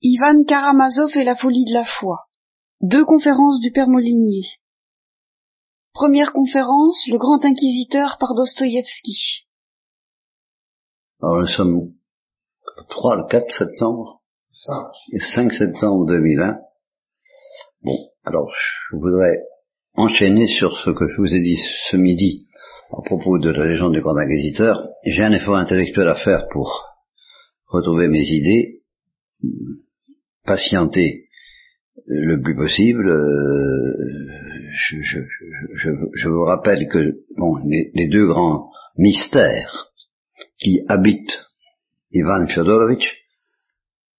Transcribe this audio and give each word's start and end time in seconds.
Ivan 0.00 0.44
Karamazov 0.44 1.10
et 1.16 1.24
la 1.24 1.34
folie 1.34 1.64
de 1.64 1.74
la 1.74 1.84
foi. 1.84 2.28
Deux 2.80 3.04
conférences 3.04 3.60
du 3.60 3.72
père 3.72 3.88
Molinier. 3.88 4.46
Première 5.92 6.32
conférence, 6.32 7.04
le 7.08 7.18
grand 7.18 7.44
inquisiteur 7.44 8.16
par 8.20 8.36
Dostoïevski. 8.36 9.48
Alors 11.20 11.40
nous 11.40 11.48
sommes 11.48 11.92
le 12.76 12.84
3, 12.88 13.16
le 13.16 13.26
4 13.28 13.50
septembre 13.50 14.22
5. 14.52 14.86
Et 15.14 15.18
5 15.18 15.52
septembre 15.52 16.06
2001. 16.06 16.60
Bon, 17.82 17.98
alors 18.22 18.52
je 18.90 18.96
voudrais 18.96 19.48
enchaîner 19.94 20.46
sur 20.46 20.78
ce 20.78 20.90
que 20.90 21.08
je 21.08 21.20
vous 21.20 21.34
ai 21.34 21.40
dit 21.40 21.58
ce 21.90 21.96
midi 21.96 22.46
à 22.92 23.02
propos 23.04 23.38
de 23.38 23.50
la 23.50 23.66
légende 23.66 23.94
du 23.94 24.00
grand 24.00 24.16
inquisiteur. 24.16 24.78
J'ai 25.04 25.24
un 25.24 25.32
effort 25.32 25.56
intellectuel 25.56 26.06
à 26.06 26.14
faire 26.14 26.46
pour 26.52 26.84
retrouver 27.66 28.06
mes 28.06 28.22
idées 28.22 28.84
patienter 30.48 31.28
le 32.06 32.40
plus 32.42 32.56
possible. 32.56 33.08
Euh, 33.08 34.28
je, 34.78 34.96
je, 35.02 35.18
je, 35.74 35.90
je, 36.14 36.28
vous 36.28 36.44
rappelle 36.44 36.88
que 36.88 36.98
bon, 37.36 37.56
les, 37.64 38.08
deux 38.08 38.26
grands 38.26 38.70
mystères 38.96 39.92
qui 40.58 40.80
habitent 40.88 41.46
Ivan 42.12 42.46
Fyodorovitch, 42.46 43.12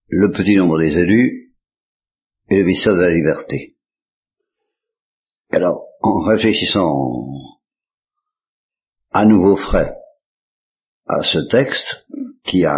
le 0.09 0.31
petit 0.31 0.55
nombre 0.55 0.79
des 0.79 0.97
élus 0.97 1.53
et 2.49 2.57
le 2.57 2.65
mystère 2.65 2.93
de 2.93 3.01
la 3.01 3.09
liberté. 3.09 3.75
Alors, 5.51 5.85
en 6.01 6.19
réfléchissant 6.19 7.25
à 9.11 9.25
nouveau 9.25 9.55
frais 9.55 9.95
à 11.07 11.23
ce 11.23 11.39
texte 11.49 12.05
qui 12.43 12.65
a 12.65 12.75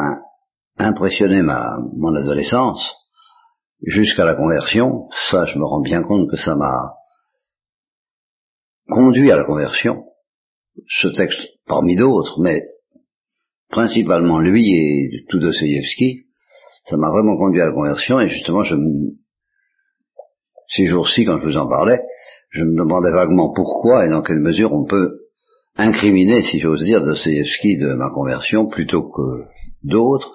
impressionné 0.77 1.41
ma, 1.41 1.61
mon 1.97 2.15
adolescence, 2.15 3.00
jusqu'à 3.81 4.25
la 4.25 4.35
conversion, 4.35 5.07
ça 5.29 5.45
je 5.45 5.57
me 5.57 5.65
rends 5.65 5.81
bien 5.81 6.01
compte 6.01 6.29
que 6.29 6.37
ça 6.37 6.55
m'a 6.55 6.95
conduit 8.87 9.31
à 9.31 9.35
la 9.35 9.45
conversion, 9.45 10.05
ce 10.87 11.07
texte 11.07 11.39
parmi 11.65 11.95
d'autres, 11.95 12.39
mais 12.41 12.61
principalement 13.69 14.39
lui 14.39 14.69
et 14.73 15.25
tout 15.29 15.39
Dostoevsky, 15.39 16.25
ça 16.85 16.97
m'a 16.97 17.09
vraiment 17.09 17.37
conduit 17.37 17.61
à 17.61 17.67
la 17.67 17.73
conversion 17.73 18.19
et 18.19 18.29
justement 18.29 18.63
je 18.63 18.75
ces 20.67 20.87
jours-ci 20.87 21.25
quand 21.25 21.39
je 21.39 21.45
vous 21.45 21.57
en 21.57 21.67
parlais, 21.67 22.01
je 22.49 22.63
me 22.63 22.77
demandais 22.77 23.11
vaguement 23.11 23.51
pourquoi 23.53 24.05
et 24.05 24.09
dans 24.09 24.21
quelle 24.21 24.39
mesure 24.39 24.71
on 24.73 24.85
peut 24.85 25.21
incriminer, 25.75 26.43
si 26.43 26.59
j'ose 26.59 26.83
dire, 26.83 27.01
Dostoevsky 27.01 27.77
de 27.77 27.93
ma 27.95 28.09
conversion 28.13 28.67
plutôt 28.67 29.09
que 29.09 29.45
d'autres, 29.83 30.31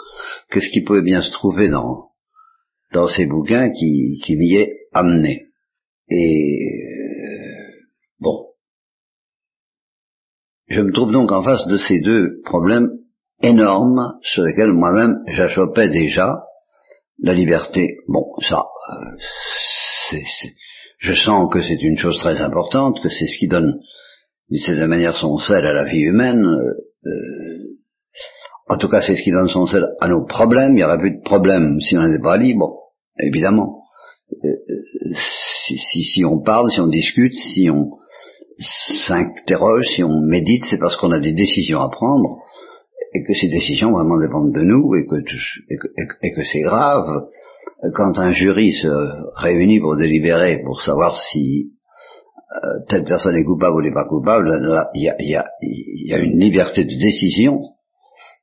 qu'est-ce 0.51 0.71
qui 0.71 0.83
pouvait 0.83 1.03
bien 1.03 1.23
se 1.23 1.31
trouver 1.31 1.69
dans 1.69 2.09
dans 2.93 3.09
ces 3.09 3.27
bouquins 3.27 3.71
qui, 3.71 4.21
qui 4.25 4.37
m'y 4.37 4.55
est 4.55 4.89
amené. 4.93 5.47
Et 6.09 6.73
euh, 6.73 7.87
bon, 8.21 8.47
je 10.69 10.81
me 10.81 10.93
trouve 10.93 11.13
donc 11.13 11.33
en 11.33 11.43
face 11.43 11.67
de 11.67 11.79
ces 11.79 12.01
deux 12.01 12.41
problèmes 12.45 12.91
énormes 13.43 14.19
sur 14.23 14.43
lesquels 14.43 14.73
moi-même 14.73 15.19
j'achoppais 15.27 15.91
déjà 15.91 16.45
la 17.19 17.35
liberté. 17.35 17.99
Bon, 18.09 18.25
ça, 18.43 18.65
euh, 18.93 20.19
je 20.99 21.13
sens 21.13 21.49
que 21.53 21.63
c'est 21.63 21.83
une 21.83 21.99
chose 21.99 22.19
très 22.19 22.41
importante, 22.41 23.01
que 23.03 23.09
c'est 23.09 23.27
ce 23.27 23.39
qui 23.39 23.49
donne 23.49 23.81
d'une 24.49 24.61
certaine 24.61 24.89
manière 24.89 25.17
son 25.17 25.39
sel 25.39 25.67
à 25.67 25.73
la 25.73 25.85
vie 25.85 26.03
humaine. 26.03 26.45
Euh, 26.45 27.77
en 28.69 28.79
tout 28.79 28.89
cas, 28.89 29.01
c'est 29.01 29.17
ce 29.17 29.23
qui 29.23 29.31
donne 29.31 29.49
son 29.49 29.67
sel 29.67 29.87
à 30.01 30.09
nos 30.09 30.25
problèmes. 30.25 30.73
Il 30.73 30.77
n'y 30.77 30.85
aurait 30.85 30.99
plus 30.99 31.17
de 31.17 31.23
problèmes 31.23 31.81
si 31.81 31.97
on 31.97 32.03
n'était 32.03 32.23
pas 32.23 32.37
libre, 32.37 32.93
évidemment. 33.19 33.83
Euh, 34.33 34.49
euh, 34.49 35.15
si, 35.67 35.79
si, 35.79 36.03
si, 36.03 36.25
on 36.25 36.41
parle, 36.41 36.71
si 36.71 36.81
on 36.81 36.89
discute, 36.89 37.35
si 37.35 37.71
on 37.71 37.93
s'interroge, 38.59 39.87
si 39.95 40.03
on 40.03 40.21
médite, 40.21 40.65
c'est 40.69 40.79
parce 40.79 40.97
qu'on 40.97 41.13
a 41.13 41.21
des 41.21 41.33
décisions 41.33 41.79
à 41.79 41.91
prendre 41.91 42.39
et 43.15 43.23
que 43.23 43.33
ces 43.39 43.49
décisions 43.49 43.93
vraiment 43.93 44.19
dépendent 44.19 44.53
de 44.53 44.63
nous 44.63 44.95
et 44.97 45.07
que, 45.07 45.17
et 45.17 45.77
que, 45.77 45.87
et 46.23 46.33
que 46.33 46.45
c'est 46.45 46.63
grave. 46.63 47.29
Quand 47.95 48.19
un 48.19 48.33
jury 48.33 48.73
se 48.73 48.89
réunit 49.37 49.79
pour 49.79 49.97
délibérer, 49.97 50.63
pour 50.65 50.83
savoir 50.83 51.17
si 51.23 51.73
euh, 52.53 52.85
telle 52.89 53.05
personne 53.05 53.37
est 53.37 53.45
coupable 53.45 53.77
ou 53.77 53.83
n'est 53.83 53.95
pas 53.95 54.09
coupable, 54.09 54.89
il 54.95 55.03
y 55.03 55.09
a, 55.09 55.17
y, 55.21 55.37
a, 55.37 55.47
y 55.63 56.13
a 56.13 56.19
une 56.19 56.39
liberté 56.39 56.85
de 56.85 56.99
décision 56.99 57.76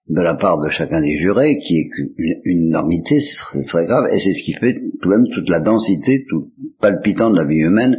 de 0.07 0.21
la 0.21 0.35
part 0.35 0.59
de 0.59 0.69
chacun 0.69 0.99
des 1.01 1.17
jurés, 1.17 1.57
qui 1.59 1.79
est 1.79 1.89
une, 1.97 2.41
une 2.43 2.67
énormité, 2.67 3.19
c'est 3.21 3.65
très 3.67 3.85
grave, 3.85 4.05
et 4.11 4.19
c'est 4.19 4.33
ce 4.33 4.43
qui 4.43 4.53
fait 4.53 4.75
tout 5.01 5.09
même 5.09 5.25
toute 5.33 5.49
la 5.49 5.61
densité, 5.61 6.25
tout 6.29 6.51
palpitant 6.79 7.29
de 7.29 7.37
la 7.37 7.45
vie 7.45 7.59
humaine, 7.59 7.97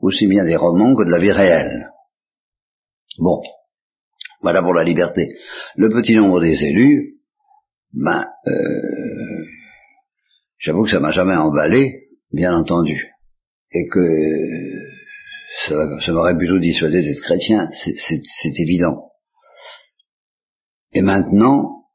aussi 0.00 0.26
bien 0.26 0.44
des 0.44 0.56
romans 0.56 0.94
que 0.94 1.04
de 1.04 1.10
la 1.10 1.20
vie 1.20 1.32
réelle. 1.32 1.90
Bon, 3.18 3.42
voilà 4.40 4.62
pour 4.62 4.74
la 4.74 4.84
liberté. 4.84 5.22
Le 5.76 5.90
petit 5.90 6.14
nombre 6.14 6.40
des 6.40 6.62
élus, 6.64 7.16
ben, 7.92 8.24
euh, 8.46 9.44
j'avoue 10.58 10.84
que 10.84 10.90
ça 10.90 11.00
m'a 11.00 11.12
jamais 11.12 11.36
emballé, 11.36 12.08
bien 12.32 12.54
entendu, 12.54 13.12
et 13.72 13.86
que 13.88 14.00
ça 15.66 16.12
m'aurait 16.12 16.36
plutôt 16.36 16.58
dissuadé 16.58 17.02
d'être 17.02 17.20
chrétien, 17.20 17.68
c'est 17.72 18.60
évident. 18.60 19.10
Et 20.94 21.02
maintenant, 21.02 21.86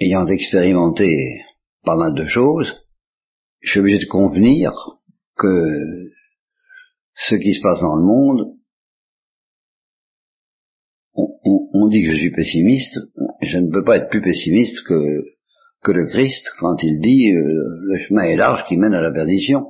ayant 0.00 0.26
expérimenté 0.26 1.06
pas 1.84 1.96
mal 1.96 2.14
de 2.14 2.24
choses, 2.24 2.72
je 3.60 3.72
suis 3.72 3.80
obligé 3.80 3.98
de 3.98 4.08
convenir 4.08 4.72
que 5.36 6.10
ce 7.14 7.34
qui 7.34 7.52
se 7.52 7.60
passe 7.60 7.82
dans 7.82 7.96
le 7.96 8.04
monde, 8.04 8.56
on, 11.14 11.88
dit 11.88 12.02
que 12.02 12.12
je 12.12 12.16
suis 12.16 12.30
pessimiste, 12.30 12.98
je 13.42 13.58
ne 13.58 13.70
peux 13.70 13.84
pas 13.84 13.98
être 13.98 14.08
plus 14.08 14.22
pessimiste 14.22 14.82
que, 14.88 15.92
le 15.92 16.06
Christ 16.06 16.50
quand 16.60 16.82
il 16.82 16.98
dit 17.00 17.30
euh, 17.30 17.78
le 17.82 17.98
chemin 18.08 18.22
est 18.22 18.36
large 18.36 18.66
qui 18.66 18.78
mène 18.78 18.94
à 18.94 19.02
la 19.02 19.12
perdition. 19.12 19.66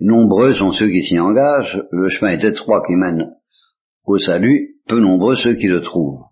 Nombreux 0.00 0.52
sont 0.54 0.72
ceux 0.72 0.90
qui 0.90 1.04
s'y 1.04 1.20
engagent, 1.20 1.80
le 1.92 2.08
chemin 2.08 2.32
est 2.32 2.44
étroit 2.44 2.82
qui 2.84 2.96
mène 2.96 3.36
au 4.04 4.18
salut, 4.18 4.74
peu 4.88 4.98
nombreux 4.98 5.36
ceux 5.36 5.54
qui 5.54 5.68
le 5.68 5.80
trouvent 5.80 6.24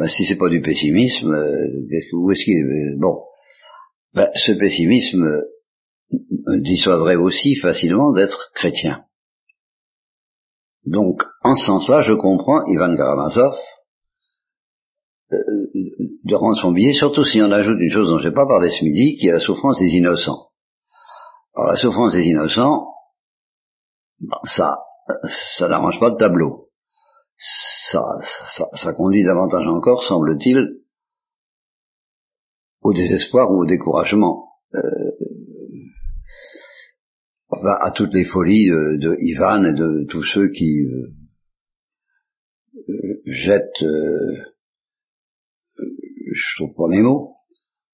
ben, 0.00 0.08
si 0.08 0.24
c'est 0.24 0.38
pas 0.38 0.48
du 0.48 0.62
pessimisme, 0.62 1.30
euh, 1.30 2.14
où 2.14 2.30
est-ce 2.30 2.44
qu'il 2.44 2.64
euh, 2.64 2.96
bon 2.98 3.22
ben, 4.14 4.30
ce 4.34 4.52
pessimisme 4.52 5.22
euh, 5.22 6.60
dissuaderait 6.62 7.16
aussi 7.16 7.54
facilement 7.56 8.10
d'être 8.10 8.50
chrétien. 8.54 9.04
Donc, 10.86 11.22
en 11.42 11.54
ce 11.54 11.66
sens-là, 11.66 12.00
je 12.00 12.14
comprends 12.14 12.64
Ivan 12.66 12.96
Karamazov 12.96 13.54
de 15.30 16.34
rendre 16.34 16.56
son 16.56 16.72
billet, 16.72 16.94
surtout 16.94 17.22
si 17.22 17.40
on 17.42 17.52
ajoute 17.52 17.76
une 17.78 17.90
chose 17.90 18.08
dont 18.08 18.18
je 18.18 18.28
n'ai 18.28 18.34
pas 18.34 18.46
parlé 18.46 18.70
ce 18.70 18.82
midi, 18.82 19.16
qui 19.16 19.28
est 19.28 19.32
la 19.32 19.38
souffrance 19.38 19.78
des 19.78 19.90
innocents. 19.90 20.48
Alors, 21.54 21.72
la 21.72 21.76
souffrance 21.76 22.14
des 22.14 22.24
innocents, 22.24 22.86
ben, 24.18 24.38
ça, 24.44 24.78
ça 25.58 25.68
n'arrange 25.68 26.00
pas 26.00 26.10
de 26.10 26.16
tableau 26.16 26.69
ça, 27.40 28.18
ça, 28.54 28.68
ça 28.74 28.92
conduit 28.92 29.24
davantage 29.24 29.66
encore, 29.66 30.04
semble-t-il, 30.04 30.82
au 32.82 32.92
désespoir 32.92 33.50
ou 33.50 33.62
au 33.62 33.66
découragement. 33.66 34.50
Euh, 34.74 35.10
enfin, 37.48 37.76
à 37.80 37.92
toutes 37.96 38.12
les 38.12 38.26
folies 38.26 38.68
de, 38.68 38.98
de, 39.00 39.16
Ivan 39.20 39.64
et 39.64 39.72
de 39.72 40.06
tous 40.10 40.22
ceux 40.22 40.50
qui 40.50 40.80
euh, 40.80 41.14
euh 42.88 43.22
jettent, 43.24 43.82
euh, 43.82 44.36
je 45.76 46.62
trouve 46.62 46.74
pas 46.76 46.88
mes 46.88 47.02
mots, 47.02 47.36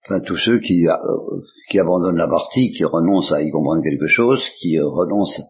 enfin 0.04 0.20
tous 0.20 0.38
ceux 0.38 0.58
qui, 0.58 0.88
euh, 0.88 1.40
qui 1.70 1.78
abandonnent 1.78 2.16
la 2.16 2.28
partie, 2.28 2.72
qui 2.72 2.84
renoncent 2.84 3.32
à 3.32 3.42
y 3.42 3.50
comprendre 3.52 3.82
quelque 3.82 4.08
chose, 4.08 4.44
qui 4.58 4.80
renoncent 4.80 5.40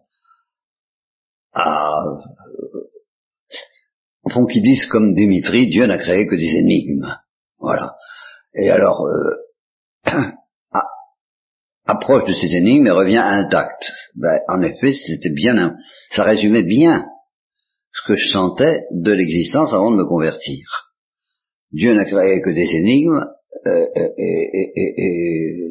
à 1.53 2.03
fond, 4.29 4.45
qui 4.45 4.61
disent 4.61 4.85
comme 4.87 5.13
Dimitri, 5.13 5.67
Dieu 5.67 5.85
n'a 5.85 5.97
créé 5.97 6.27
que 6.27 6.35
des 6.35 6.57
énigmes. 6.57 7.05
Voilà. 7.59 7.95
Et 8.55 8.69
alors, 8.69 9.05
euh, 9.05 10.11
approche 11.85 12.27
de 12.27 12.33
ces 12.33 12.55
énigmes 12.55 12.87
et 12.87 12.91
revient 12.91 13.21
intact. 13.23 13.91
Ben, 14.15 14.39
en 14.49 14.61
effet, 14.61 14.93
c'était 14.93 15.33
bien, 15.33 15.75
ça 16.11 16.23
résumait 16.23 16.63
bien 16.63 17.05
ce 17.93 18.07
que 18.07 18.15
je 18.15 18.27
sentais 18.27 18.85
de 18.91 19.11
l'existence 19.11 19.73
avant 19.73 19.91
de 19.91 19.97
me 19.97 20.07
convertir. 20.07 20.65
Dieu 21.71 21.93
n'a 21.93 22.05
créé 22.05 22.41
que 22.41 22.51
des 22.51 22.75
énigmes, 22.75 23.25
euh, 23.65 23.85
et, 24.17 24.71
et, 24.75 25.63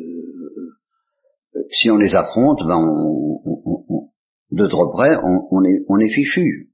si 1.70 1.90
on 1.90 1.96
les 1.96 2.14
affronte, 2.14 2.60
ben 2.66 2.78
on, 2.78 4.10
de 4.50 4.66
trop 4.68 4.90
près, 4.92 5.16
on 5.22 5.98
est 6.00 6.10
fichu. 6.10 6.70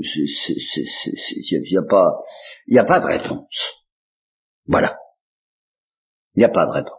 Il 0.00 1.72
n'y 2.70 2.78
a 2.78 2.84
pas, 2.84 3.00
de 3.00 3.06
réponse. 3.06 3.74
Voilà. 4.66 4.96
Il 6.34 6.40
n'y 6.40 6.44
a 6.44 6.50
pas 6.50 6.66
de 6.66 6.72
réponse. 6.72 6.96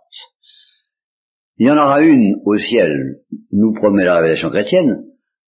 Il 1.57 1.68
y 1.68 1.71
en 1.71 1.77
aura 1.77 2.01
une 2.01 2.42
au 2.45 2.57
ciel, 2.57 3.21
nous 3.51 3.74
promet 3.74 4.03
la 4.03 4.15
révélation 4.15 4.50
chrétienne, 4.50 5.03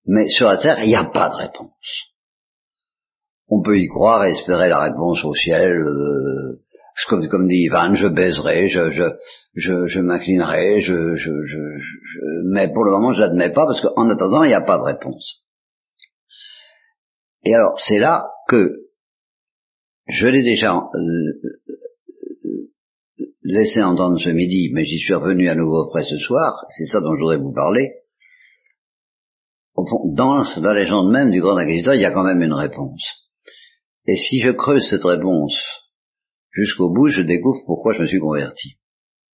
mais 0.05 0.27
sur 0.27 0.47
la 0.47 0.57
terre, 0.57 0.83
il 0.83 0.89
n'y 0.89 0.95
a 0.95 1.05
pas 1.05 1.29
de 1.29 1.35
réponse. 1.35 1.69
On 3.49 3.61
peut 3.61 3.77
y 3.77 3.87
croire 3.87 4.25
et 4.25 4.31
espérer 4.31 4.69
la 4.69 4.83
réponse 4.83 5.23
au 5.25 5.33
ciel, 5.33 5.71
euh, 5.71 6.61
comme, 7.07 7.47
dit 7.47 7.63
Ivan, 7.65 7.93
je 7.95 8.07
baiserai, 8.07 8.67
je, 8.67 8.91
je, 8.91 9.87
je, 9.87 9.99
m'inclinerai, 9.99 10.79
je, 10.81 11.15
mais 12.45 12.71
pour 12.71 12.83
le 12.83 12.91
moment 12.91 13.13
je 13.13 13.21
l'admets 13.21 13.51
pas 13.51 13.65
parce 13.65 13.81
qu'en 13.81 14.09
attendant 14.09 14.43
il 14.43 14.47
n'y 14.47 14.53
a 14.53 14.61
pas 14.61 14.77
de 14.77 14.83
réponse. 14.83 15.43
Et 17.43 17.53
alors 17.53 17.79
c'est 17.79 17.99
là 17.99 18.29
que 18.47 18.89
je 20.07 20.27
l'ai 20.27 20.43
déjà 20.43 20.75
euh, 20.75 21.53
laissé 23.43 23.81
entendre 23.81 24.19
ce 24.19 24.29
midi, 24.29 24.71
mais 24.73 24.85
j'y 24.85 24.97
suis 24.97 25.13
revenu 25.13 25.47
à 25.49 25.55
nouveau 25.55 25.83
après 25.83 26.03
ce 26.03 26.17
soir, 26.17 26.65
c'est 26.69 26.85
ça 26.85 26.99
dont 27.01 27.15
je 27.15 27.21
voudrais 27.21 27.37
vous 27.37 27.53
parler. 27.53 27.93
Dans 29.75 30.43
la 30.61 30.73
légende 30.73 31.11
même 31.11 31.31
du 31.31 31.41
grand 31.41 31.57
inquisiteur, 31.57 31.95
il 31.95 32.01
y 32.01 32.05
a 32.05 32.11
quand 32.11 32.23
même 32.23 32.41
une 32.41 32.53
réponse. 32.53 33.23
Et 34.05 34.15
si 34.15 34.39
je 34.39 34.51
creuse 34.51 34.87
cette 34.89 35.03
réponse 35.03 35.57
jusqu'au 36.51 36.89
bout, 36.89 37.07
je 37.07 37.21
découvre 37.21 37.61
pourquoi 37.65 37.93
je 37.93 38.01
me 38.01 38.07
suis 38.07 38.19
converti. 38.19 38.77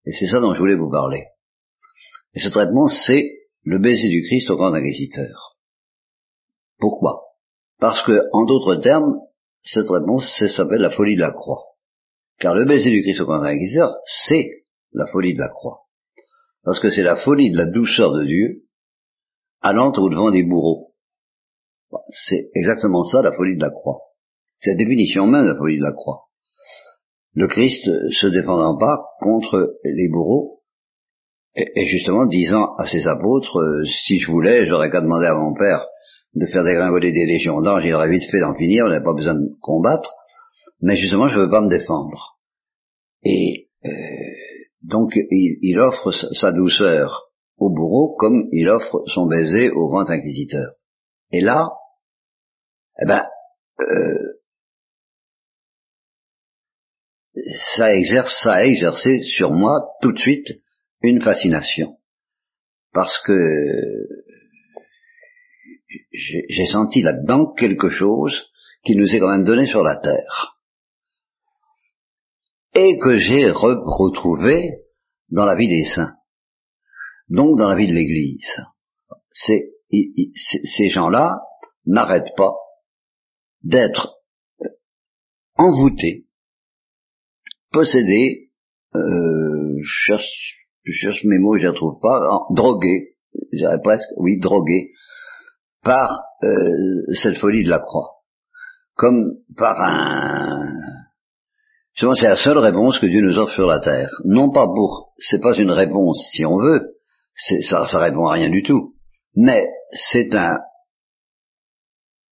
Et 0.05 0.11
c'est 0.11 0.27
ça 0.27 0.39
dont 0.39 0.53
je 0.53 0.59
voulais 0.59 0.75
vous 0.77 0.89
parler. 0.89 1.25
Et 2.33 2.39
ce 2.39 2.49
traitement, 2.49 2.87
c'est 2.87 3.31
le 3.63 3.79
baiser 3.79 4.07
du 4.07 4.21
Christ 4.21 4.49
au 4.49 4.55
grand 4.55 4.73
inquisiteur. 4.73 5.57
Pourquoi? 6.77 7.28
Parce 7.79 8.03
que, 8.03 8.21
en 8.33 8.45
d'autres 8.45 8.75
termes, 8.75 9.19
cette 9.61 9.89
réponse 9.89 10.31
s'appelle 10.47 10.81
la 10.81 10.91
folie 10.91 11.15
de 11.15 11.21
la 11.21 11.31
croix. 11.31 11.63
Car 12.39 12.55
le 12.55 12.65
baiser 12.65 12.89
du 12.89 13.01
Christ 13.01 13.21
au 13.21 13.25
grand 13.25 13.41
inquisiteur, 13.43 13.95
c'est 14.05 14.65
la 14.93 15.05
folie 15.07 15.33
de 15.33 15.39
la 15.39 15.49
croix. 15.49 15.81
Parce 16.63 16.79
que 16.79 16.89
c'est 16.89 17.03
la 17.03 17.15
folie 17.15 17.51
de 17.51 17.57
la 17.57 17.65
douceur 17.65 18.11
de 18.13 18.25
Dieu 18.25 18.63
allant 19.61 19.91
au 19.91 20.09
devant 20.09 20.31
des 20.31 20.43
bourreaux. 20.43 20.93
C'est 22.09 22.49
exactement 22.53 23.03
ça 23.03 23.21
la 23.21 23.33
folie 23.33 23.57
de 23.57 23.63
la 23.63 23.71
croix. 23.71 23.99
C'est 24.59 24.71
la 24.71 24.77
définition 24.77 25.25
même 25.25 25.43
de 25.43 25.51
la 25.51 25.57
folie 25.57 25.77
de 25.77 25.83
la 25.83 25.93
croix 25.93 26.29
le 27.33 27.47
Christ 27.47 27.89
se 28.11 28.27
défendant 28.27 28.77
pas 28.77 29.05
contre 29.19 29.77
les 29.83 30.09
bourreaux, 30.09 30.61
et, 31.55 31.85
justement 31.87 32.25
disant 32.25 32.75
à 32.77 32.87
ses 32.87 33.07
apôtres, 33.07 33.57
euh, 33.57 33.83
si 33.85 34.19
je 34.19 34.31
voulais, 34.31 34.65
j'aurais 34.65 34.91
qu'à 34.91 35.01
demander 35.01 35.25
à 35.25 35.35
mon 35.35 35.53
Père 35.53 35.85
de 36.35 36.45
faire 36.45 36.63
dégringoler 36.63 37.11
des 37.11 37.25
légions 37.25 37.61
d'anges, 37.61 37.83
il 37.85 37.93
aurait 37.93 38.09
vite 38.09 38.29
fait 38.29 38.39
d'en 38.39 38.55
finir, 38.55 38.85
on 38.85 38.89
n'avait 38.89 39.03
pas 39.03 39.13
besoin 39.13 39.35
de 39.35 39.49
combattre, 39.61 40.13
mais 40.81 40.95
justement 40.95 41.27
je 41.27 41.37
ne 41.37 41.45
veux 41.45 41.49
pas 41.49 41.61
me 41.61 41.69
défendre. 41.69 42.39
Et 43.23 43.69
euh, 43.85 43.89
donc 44.83 45.11
il, 45.15 45.79
offre 45.79 46.11
sa 46.11 46.51
douceur 46.51 47.31
au 47.57 47.69
bourreau 47.69 48.15
comme 48.15 48.47
il 48.51 48.69
offre 48.69 49.03
son 49.07 49.25
baiser 49.25 49.69
au 49.71 49.87
grand 49.87 50.09
inquisiteur. 50.09 50.73
Et 51.31 51.41
là, 51.41 51.69
eh 53.01 53.05
ben, 53.05 53.23
euh, 53.81 54.39
ça 57.75 57.93
exerce, 57.95 58.41
ça 58.43 58.53
a 58.53 58.65
exercé 58.65 59.23
sur 59.23 59.51
moi 59.51 59.95
tout 60.01 60.11
de 60.11 60.19
suite 60.19 60.61
une 61.01 61.21
fascination. 61.21 61.97
Parce 62.93 63.21
que 63.23 63.33
j'ai 66.11 66.65
senti 66.65 67.01
là-dedans 67.01 67.53
quelque 67.53 67.89
chose 67.89 68.49
qui 68.83 68.95
nous 68.95 69.15
est 69.15 69.19
quand 69.19 69.29
même 69.29 69.43
donné 69.43 69.65
sur 69.65 69.83
la 69.83 69.97
terre. 69.97 70.59
Et 72.75 72.97
que 72.99 73.17
j'ai 73.17 73.49
retrouvé 73.49 74.85
dans 75.29 75.45
la 75.45 75.55
vie 75.55 75.67
des 75.67 75.85
saints. 75.85 76.13
Donc 77.29 77.57
dans 77.57 77.69
la 77.69 77.75
vie 77.75 77.87
de 77.87 77.93
l'Église. 77.93 78.55
Ces 79.31 80.89
gens-là 80.89 81.41
n'arrêtent 81.85 82.35
pas 82.37 82.53
d'être 83.63 84.19
envoûtés 85.55 86.29
possédé, 87.71 88.51
euh, 88.95 89.77
je 89.81 90.03
cherche, 90.07 90.67
je 90.83 91.27
mes 91.27 91.39
mots, 91.39 91.57
je 91.57 91.63
les 91.63 91.69
retrouve 91.69 91.99
pas, 92.01 92.19
drogué, 92.51 93.15
dirais 93.53 93.79
presque, 93.83 94.07
oui, 94.17 94.39
drogué, 94.39 94.91
par 95.83 96.09
euh, 96.43 97.13
cette 97.21 97.37
folie 97.37 97.63
de 97.63 97.69
la 97.69 97.79
croix, 97.79 98.21
comme 98.95 99.33
par 99.57 99.79
un. 99.79 100.59
Souvent, 101.95 102.13
c'est 102.13 102.29
la 102.29 102.37
seule 102.37 102.57
réponse 102.57 102.99
que 102.99 103.07
Dieu 103.07 103.21
nous 103.21 103.39
offre 103.39 103.53
sur 103.53 103.65
la 103.65 103.79
terre. 103.79 104.09
Non 104.25 104.51
pas 104.51 104.67
pour, 104.67 105.13
c'est 105.17 105.41
pas 105.41 105.57
une 105.57 105.71
réponse 105.71 106.21
si 106.31 106.45
on 106.45 106.57
veut, 106.57 106.95
ça, 107.35 107.87
ça 107.87 107.99
répond 107.99 108.27
à 108.27 108.33
rien 108.33 108.49
du 108.49 108.63
tout, 108.63 108.95
mais 109.35 109.65
c'est 109.91 110.33
un 110.35 110.57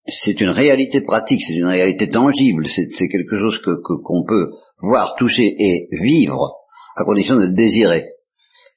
c'est 0.10 0.40
une 0.40 0.52
réalité 0.52 1.02
pratique, 1.02 1.42
c'est 1.46 1.56
une 1.56 1.68
réalité 1.68 2.10
tangible, 2.10 2.66
c'est 2.68 3.08
quelque 3.08 3.38
chose 3.38 3.60
que 3.60 3.82
qu'on 3.82 4.24
peut 4.24 4.52
voir, 4.82 5.16
toucher 5.18 5.54
et 5.60 5.90
vivre 5.92 6.56
à 6.96 7.04
condition 7.04 7.36
de 7.36 7.46
le 7.46 7.54
désirer. 7.54 8.06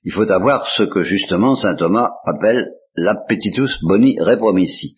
Il 0.02 0.12
faut 0.12 0.30
avoir 0.30 0.66
ce 0.68 0.82
que 0.82 1.04
justement 1.04 1.54
saint 1.54 1.76
Thomas 1.76 2.10
appelle 2.24 2.66
l'appetitus 2.96 3.78
boni 3.82 4.16
repromissi, 4.20 4.96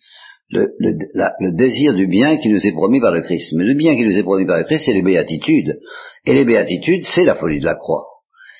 le, 0.49 0.73
le, 0.79 1.51
désir 1.51 1.93
du 1.93 2.07
bien 2.07 2.37
qui 2.37 2.49
nous 2.49 2.65
est 2.65 2.73
promis 2.73 2.99
par 2.99 3.11
le 3.11 3.21
Christ. 3.21 3.53
Mais 3.55 3.63
le 3.63 3.75
bien 3.75 3.95
qui 3.95 4.03
nous 4.03 4.17
est 4.17 4.23
promis 4.23 4.45
par 4.45 4.59
le 4.59 4.65
Christ, 4.65 4.85
c'est 4.85 4.93
les 4.93 5.01
béatitudes. 5.01 5.79
Et 6.25 6.33
les 6.33 6.45
béatitudes, 6.45 7.03
c'est 7.03 7.25
la 7.25 7.35
folie 7.35 7.59
de 7.59 7.65
la 7.65 7.75
croix. 7.75 8.05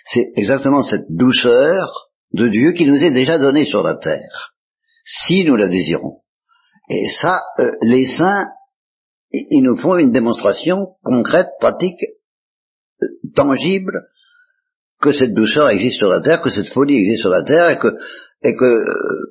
C'est 0.06 0.32
exactement 0.36 0.82
cette 0.82 1.06
douceur 1.10 2.10
de 2.34 2.50
Dieu 2.50 2.72
qui 2.74 2.86
nous 2.86 3.04
est 3.04 3.14
déjà 3.14 3.38
donnée 3.38 3.66
sur 3.66 3.84
la 3.84 3.96
terre, 3.96 4.54
si 5.06 5.46
nous 5.46 5.56
la 5.56 5.68
désirons. 5.68 6.22
Et 6.90 7.08
ça, 7.10 7.40
euh, 7.60 7.72
les 7.84 8.08
saints, 8.08 8.48
ils 9.32 9.64
nous 9.64 9.78
font 9.78 9.98
une 9.98 10.12
démonstration 10.12 10.96
concrète, 11.04 11.50
pratique, 11.60 12.04
euh, 13.02 13.08
tangible, 13.36 14.08
que 15.02 15.12
cette 15.12 15.34
douceur 15.34 15.70
existe 15.70 15.98
sur 15.98 16.08
la 16.08 16.22
terre, 16.22 16.42
que 16.42 16.50
cette 16.50 16.70
folie 16.70 16.98
existe 16.98 17.22
sur 17.22 17.30
la 17.30 17.44
terre, 17.44 17.70
et 17.70 17.78
que, 17.78 17.88
et 18.44 18.56
que 18.56 18.66
euh, 18.66 19.28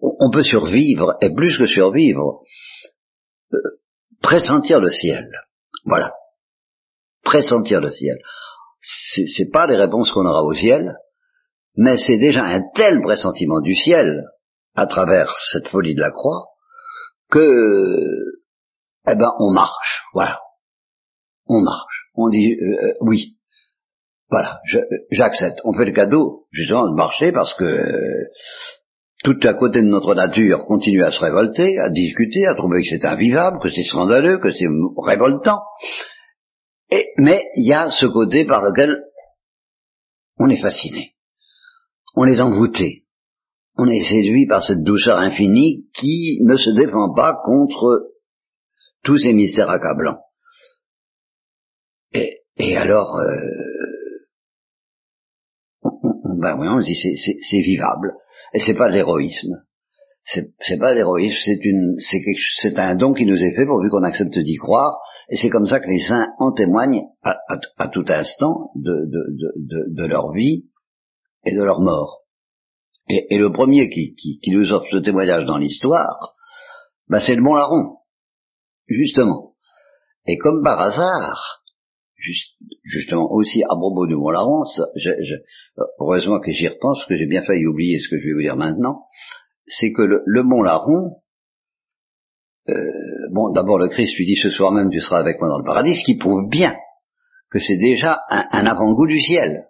on 0.00 0.30
peut 0.30 0.44
survivre, 0.44 1.16
et 1.20 1.34
plus 1.34 1.58
que 1.58 1.66
survivre, 1.66 2.42
pressentir 4.22 4.80
le 4.80 4.90
ciel. 4.90 5.24
Voilà. 5.84 6.12
Pressentir 7.22 7.80
le 7.80 7.90
ciel. 7.92 8.18
C'est 8.80 9.50
pas 9.52 9.66
les 9.66 9.76
réponses 9.76 10.12
qu'on 10.12 10.26
aura 10.26 10.42
au 10.42 10.52
ciel, 10.52 10.96
mais 11.76 11.96
c'est 11.96 12.18
déjà 12.18 12.44
un 12.44 12.62
tel 12.74 13.00
pressentiment 13.02 13.60
du 13.60 13.74
ciel 13.74 14.24
à 14.74 14.86
travers 14.86 15.34
cette 15.52 15.68
folie 15.68 15.94
de 15.94 16.00
la 16.00 16.10
croix, 16.10 16.48
que, 17.30 17.98
eh 19.08 19.14
ben, 19.14 19.32
on 19.38 19.52
marche, 19.52 20.02
voilà. 20.12 20.40
On 21.48 21.60
marche. 21.60 22.10
On 22.14 22.28
dit, 22.28 22.56
euh, 22.60 22.94
oui. 23.00 23.35
Voilà, 24.28 24.60
j'accepte. 25.10 25.60
On 25.64 25.72
fait 25.72 25.84
le 25.84 25.92
cadeau, 25.92 26.46
justement, 26.50 26.88
de 26.88 26.96
marcher 26.96 27.32
parce 27.32 27.54
que 27.54 27.64
euh, 27.64 28.24
tout 29.22 29.38
à 29.44 29.54
côté 29.54 29.80
de 29.82 29.86
notre 29.86 30.14
nature 30.14 30.64
continue 30.66 31.04
à 31.04 31.12
se 31.12 31.20
révolter, 31.20 31.78
à 31.78 31.90
discuter, 31.90 32.46
à 32.46 32.54
trouver 32.54 32.80
que 32.80 32.88
c'est 32.88 33.06
invivable, 33.06 33.58
que 33.62 33.68
c'est 33.68 33.82
scandaleux, 33.82 34.38
que 34.38 34.50
c'est 34.50 34.66
révoltant. 34.98 35.60
Et, 36.90 37.06
mais 37.18 37.42
il 37.54 37.68
y 37.68 37.72
a 37.72 37.90
ce 37.90 38.06
côté 38.06 38.44
par 38.44 38.62
lequel 38.62 38.96
on 40.38 40.48
est 40.48 40.60
fasciné. 40.60 41.14
On 42.16 42.26
est 42.26 42.40
envoûté 42.40 43.06
on 43.78 43.86
est 43.88 44.08
séduit 44.08 44.46
par 44.46 44.62
cette 44.62 44.82
douceur 44.82 45.18
infinie 45.18 45.86
qui 45.94 46.40
ne 46.42 46.56
se 46.56 46.70
défend 46.70 47.12
pas 47.14 47.38
contre 47.44 48.10
tous 49.02 49.18
ces 49.18 49.32
mystères 49.32 49.70
accablants. 49.70 50.20
Et, 52.12 52.40
et 52.56 52.76
alors, 52.76 53.16
euh, 53.16 53.85
ben 56.40 56.56
oui, 56.58 56.68
on 56.68 56.80
dit 56.80 56.94
c'est, 56.94 57.60
vivable. 57.60 58.14
Et 58.54 58.60
c'est 58.60 58.76
pas 58.76 58.88
l'héroïsme. 58.88 59.62
C'est, 60.24 60.78
pas 60.80 60.92
l'héroïsme, 60.92 61.36
c'est 62.00 62.78
un 62.78 62.96
don 62.96 63.12
qui 63.12 63.26
nous 63.26 63.36
est 63.36 63.54
fait 63.54 63.64
pourvu 63.64 63.90
qu'on 63.90 64.02
accepte 64.02 64.36
d'y 64.36 64.56
croire. 64.56 64.98
Et 65.30 65.36
c'est 65.36 65.50
comme 65.50 65.66
ça 65.66 65.78
que 65.78 65.88
les 65.88 66.00
saints 66.00 66.26
en 66.38 66.52
témoignent 66.52 67.04
à, 67.22 67.88
tout 67.88 68.04
instant 68.08 68.70
de, 68.74 70.06
leur 70.06 70.32
vie 70.32 70.64
et 71.44 71.54
de 71.54 71.62
leur 71.62 71.80
mort. 71.80 72.22
Et, 73.08 73.38
le 73.38 73.52
premier 73.52 73.88
qui, 73.88 74.16
qui, 74.16 74.50
nous 74.50 74.72
offre 74.72 74.86
ce 74.90 74.98
témoignage 74.98 75.44
dans 75.44 75.58
l'histoire, 75.58 76.34
ben 77.08 77.20
c'est 77.20 77.36
le 77.36 77.42
Mont 77.42 77.54
Larron, 77.54 77.98
justement. 78.88 79.54
Et 80.26 80.38
comme 80.38 80.64
par 80.64 80.80
hasard, 80.80 81.62
justement 82.84 83.30
aussi 83.32 83.62
à 83.64 83.76
propos 83.76 84.06
du 84.06 84.14
Mont 84.14 84.30
Larron, 84.30 84.64
heureusement 86.00 86.40
que 86.40 86.52
j'y 86.52 86.68
repense, 86.68 87.04
que 87.08 87.16
j'ai 87.16 87.26
bien 87.26 87.42
failli 87.42 87.66
oublier 87.66 87.98
ce 87.98 88.08
que 88.08 88.18
je 88.18 88.26
vais 88.26 88.32
vous 88.34 88.42
dire 88.42 88.56
maintenant, 88.56 89.04
c'est 89.66 89.92
que 89.92 90.02
le, 90.02 90.42
Mont 90.42 90.62
Larron, 90.62 91.16
euh, 92.68 92.74
bon, 93.32 93.50
d'abord 93.52 93.78
le 93.78 93.88
Christ 93.88 94.16
lui 94.16 94.26
dit 94.26 94.36
ce 94.36 94.50
soir 94.50 94.72
même 94.72 94.90
tu 94.90 95.00
seras 95.00 95.18
avec 95.18 95.38
moi 95.40 95.48
dans 95.48 95.58
le 95.58 95.64
paradis, 95.64 95.94
ce 95.94 96.04
qui 96.04 96.16
prouve 96.16 96.48
bien 96.48 96.74
que 97.50 97.58
c'est 97.60 97.76
déjà 97.76 98.20
un 98.28 98.66
avant-goût 98.66 99.06
du 99.06 99.20
ciel. 99.20 99.66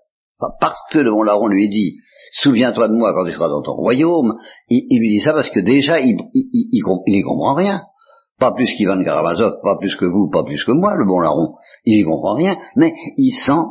parce 0.60 0.80
que 0.90 0.98
le 0.98 1.10
bon 1.10 1.22
larron 1.22 1.46
lui 1.46 1.68
dit 1.68 1.98
souviens-toi 2.32 2.88
de 2.88 2.94
moi 2.94 3.12
quand 3.14 3.24
tu 3.24 3.32
seras 3.32 3.48
dans 3.48 3.62
ton 3.62 3.74
royaume, 3.74 4.34
il, 4.68 4.98
lui 4.98 5.10
dit 5.10 5.20
ça 5.20 5.32
parce 5.32 5.50
que 5.50 5.60
déjà 5.60 6.00
il, 6.00 6.16
il, 6.32 6.68
il, 6.72 7.22
comprend 7.22 7.54
rien. 7.54 7.82
Pas 8.38 8.52
plus 8.52 8.74
qu'Ivan 8.76 9.02
Karamazov, 9.02 9.60
pas 9.62 9.76
plus 9.78 9.96
que 9.96 10.04
vous, 10.04 10.28
pas 10.28 10.44
plus 10.44 10.62
que 10.62 10.72
moi, 10.72 10.94
le 10.94 11.06
bon 11.06 11.20
larron. 11.20 11.54
Il 11.84 12.00
y 12.00 12.04
comprend 12.04 12.34
rien, 12.34 12.56
mais 12.76 12.92
il 13.16 13.32
sent 13.32 13.62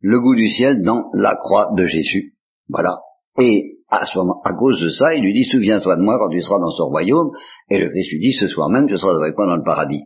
le 0.00 0.20
goût 0.20 0.34
du 0.34 0.48
ciel 0.48 0.82
dans 0.82 1.10
la 1.14 1.36
croix 1.36 1.70
de 1.76 1.86
Jésus. 1.86 2.34
Voilà. 2.68 3.00
Et 3.38 3.76
à, 3.88 4.04
ce 4.04 4.18
moment, 4.18 4.40
à 4.44 4.52
cause 4.54 4.80
de 4.80 4.88
ça, 4.88 5.14
il 5.14 5.22
lui 5.22 5.32
dit, 5.32 5.44
souviens-toi 5.44 5.96
de 5.96 6.02
moi 6.02 6.18
quand 6.18 6.30
tu 6.30 6.42
seras 6.42 6.58
dans 6.58 6.72
son 6.72 6.86
royaume. 6.86 7.30
Et 7.70 7.78
le 7.78 7.90
Christ 7.90 8.12
lui 8.12 8.20
dit, 8.20 8.32
ce 8.32 8.48
soir 8.48 8.68
même, 8.68 8.88
tu 8.88 8.98
seras 8.98 9.14
avec 9.14 9.36
moi 9.36 9.46
dans 9.46 9.56
le 9.56 9.64
paradis. 9.64 10.02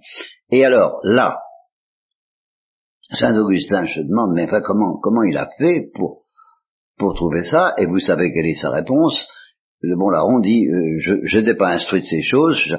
Et 0.50 0.64
alors, 0.64 0.98
là, 1.02 1.38
Saint 3.12 3.36
Augustin 3.38 3.86
se 3.86 4.00
demande, 4.00 4.32
mais 4.34 4.44
enfin, 4.44 4.60
comment, 4.62 4.98
comment 5.00 5.22
il 5.22 5.36
a 5.36 5.48
fait 5.58 5.90
pour, 5.94 6.24
pour 6.98 7.14
trouver 7.14 7.44
ça? 7.44 7.72
Et 7.78 7.86
vous 7.86 7.98
savez 7.98 8.32
quelle 8.32 8.46
est 8.46 8.60
sa 8.60 8.70
réponse 8.70 9.26
Le 9.80 9.96
bon 9.96 10.10
larron 10.10 10.40
dit, 10.40 10.66
euh, 10.68 10.98
je 11.24 11.38
n'étais 11.38 11.56
pas 11.56 11.70
instruit 11.70 12.00
de 12.00 12.06
ces 12.06 12.22
choses. 12.22 12.76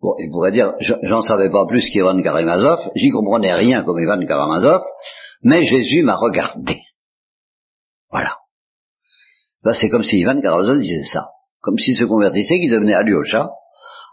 Bon, 0.00 0.14
il 0.18 0.30
pourrait 0.30 0.52
dire, 0.52 0.74
j'en 0.80 1.20
savais 1.20 1.50
pas 1.50 1.66
plus 1.66 1.88
qu'Ivan 1.88 2.20
Karamazov, 2.22 2.90
j'y 2.94 3.10
comprenais 3.10 3.52
rien 3.52 3.82
comme 3.84 3.98
Ivan 3.98 4.24
Karamazov, 4.26 4.82
mais 5.42 5.64
Jésus 5.64 6.02
m'a 6.02 6.16
regardé. 6.16 6.76
Voilà. 8.10 8.36
Ben, 9.64 9.72
c'est 9.72 9.88
comme 9.88 10.02
si 10.02 10.18
Ivan 10.18 10.40
Karamazov 10.40 10.78
disait 10.78 11.04
ça. 11.04 11.28
Comme 11.60 11.78
s'il 11.78 11.96
se 11.96 12.04
convertissait, 12.04 12.58
qu'il 12.58 12.70
devenait 12.70 12.94
Alyosha, 12.94 13.50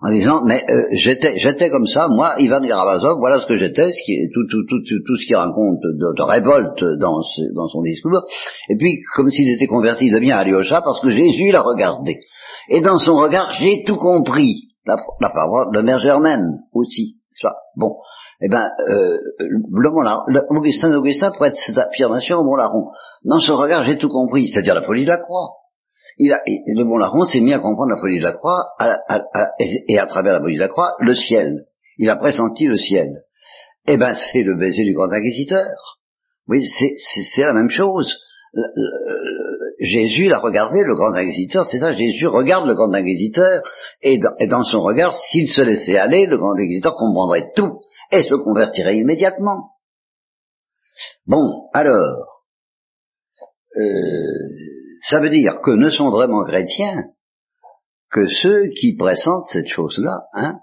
en 0.04 0.12
disant 0.12 0.42
mais 0.46 0.64
euh, 0.70 0.74
j'étais 0.96 1.38
j'étais 1.38 1.70
comme 1.70 1.88
ça 1.88 2.08
moi 2.10 2.36
Ivan 2.40 2.60
Karamazov 2.62 3.18
voilà 3.20 3.40
ce 3.40 3.46
que 3.46 3.58
j'étais 3.58 3.90
ce 3.92 4.34
tout 4.34 5.18
ce 5.18 5.26
qu'il 5.26 5.36
raconte 5.38 5.80
de, 5.82 6.24
révolte 6.24 6.84
dans 7.00 7.22
dans 7.56 7.68
son 7.70 7.82
discours 7.82 8.24
et 8.70 8.76
puis 8.76 9.00
comme 9.16 9.30
s'il 9.30 9.50
était 9.50 9.68
converti 9.68 10.08
il 10.08 10.14
devient 10.14 10.34
Alyosha 10.34 10.82
parce 10.84 11.00
que 11.00 11.10
Jésus 11.10 11.52
l'a 11.52 11.62
regardé 11.62 12.20
et 12.70 12.82
dans 12.82 12.98
son 12.98 13.16
regard 13.16 13.54
j'ai 13.60 13.84
tout 13.86 13.96
compris 13.96 14.73
la, 14.86 14.98
la 15.20 15.30
de 15.74 15.82
Mère 15.82 16.00
Germaine 16.00 16.60
aussi 16.74 17.18
bon 17.76 17.98
eh 18.42 18.50
ben 18.50 18.70
euh, 18.90 19.18
le 19.40 20.58
Augustin 20.58 20.94
Augustin 20.96 21.32
prête 21.32 21.56
cette 21.56 21.78
affirmation 21.78 22.38
au 22.38 22.44
bon 22.44 22.56
larron 22.56 22.92
dans 23.24 23.40
son 23.40 23.58
regard 23.58 23.86
j'ai 23.86 23.98
tout 23.98 24.10
compris 24.10 24.48
c'est-à-dire 24.48 24.76
la 24.76 24.84
folie 24.84 25.04
de 25.04 25.10
la 25.10 25.18
croix 25.18 25.64
il 26.18 26.32
a, 26.32 26.42
le 26.46 26.84
bon 26.84 26.98
larron 26.98 27.26
s'est 27.26 27.42
mis 27.42 27.54
à 27.54 27.60
comprendre 27.60 27.92
la 27.92 28.00
folie 28.00 28.20
de 28.20 28.24
la 28.24 28.34
croix 28.34 28.74
et, 29.60 29.98
à 29.98 30.06
travers 30.06 30.34
la 30.34 30.40
folie 30.42 30.56
de 30.56 30.60
la 30.60 30.68
croix, 30.68 30.96
le 31.00 31.16
ciel. 31.16 31.66
Il 31.98 32.10
a 32.10 32.16
pressenti 32.16 32.66
le 32.66 32.78
ciel. 32.78 33.24
Eh 33.88 33.98
ben, 33.98 34.14
c'est 34.14 34.44
le 34.44 34.58
baiser 34.58 34.84
du 34.84 34.94
grand 34.94 35.12
inquisiteur. 35.12 36.00
Oui, 36.48 36.64
c'est 36.66 37.44
la 37.44 37.54
même 37.54 37.70
chose. 37.70 38.20
Jésus 39.84 40.30
l'a 40.30 40.40
regardé, 40.40 40.82
le 40.82 40.96
grand 40.96 41.14
inquisiteur, 41.14 41.66
c'est 41.66 41.80
ça, 41.80 41.94
Jésus 41.94 42.28
regarde 42.28 42.66
le 42.66 42.74
grand 42.74 42.94
inquisiteur, 42.94 43.62
et 44.02 44.18
dans, 44.18 44.64
son 44.64 44.80
regard, 44.80 45.14
s'il 45.14 45.50
se 45.50 45.60
laissait 45.60 45.98
aller, 45.98 46.26
le 46.26 46.38
grand 46.38 46.54
inquisiteur 46.54 46.96
comprendrait 46.96 47.52
tout, 47.54 47.82
et 48.10 48.24
se 48.24 48.34
convertirait 48.34 48.96
immédiatement. 48.96 49.72
Bon, 51.28 51.68
alors, 51.74 52.46
euh, 53.76 53.82
ça 55.10 55.20
veut 55.20 55.30
dire 55.30 55.60
que 55.62 55.72
ne 55.72 55.90
sont 55.90 56.12
vraiment 56.12 56.46
chrétiens 56.46 57.04
que 58.10 58.26
ceux 58.28 58.70
qui 58.80 58.96
pressentent 58.96 59.48
cette 59.52 59.68
chose-là, 59.68 60.28
hein 60.34 60.60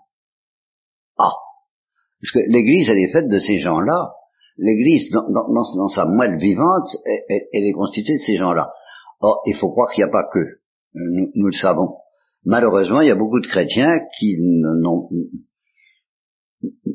Ah 1.19 1.35
Parce 2.23 2.33
que 2.33 2.51
l'Église, 2.51 2.89
elle 2.89 3.01
est 3.01 3.13
faite 3.13 3.29
de 3.29 3.39
ces 3.39 3.61
gens-là. 3.61 4.13
L'Église, 4.57 5.11
dans, 5.11 5.89
sa 5.89 6.07
moelle 6.07 6.39
vivante, 6.39 6.89
elle, 7.53 7.65
est 7.65 7.73
constituée 7.73 8.15
de 8.15 8.25
ces 8.25 8.37
gens-là. 8.37 8.73
Or, 9.21 9.43
il 9.47 9.55
faut 9.57 9.71
croire 9.71 9.91
qu'il 9.91 10.05
n'y 10.05 10.09
a 10.09 10.13
pas 10.13 10.29
que. 10.33 10.61
Nous, 10.95 11.47
le 11.47 11.53
savons. 11.53 11.97
Malheureusement, 12.45 13.01
il 13.01 13.09
y 13.09 13.13
a 13.13 13.17
beaucoup 13.17 13.41
de 13.41 13.47
chrétiens 13.47 14.01
qui 14.19 14.37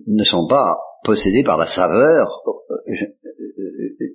ne 0.07 0.23
sont 0.23 0.47
pas 0.47 0.77
possédés 1.03 1.43
par 1.43 1.57
la 1.57 1.67
saveur 1.67 2.41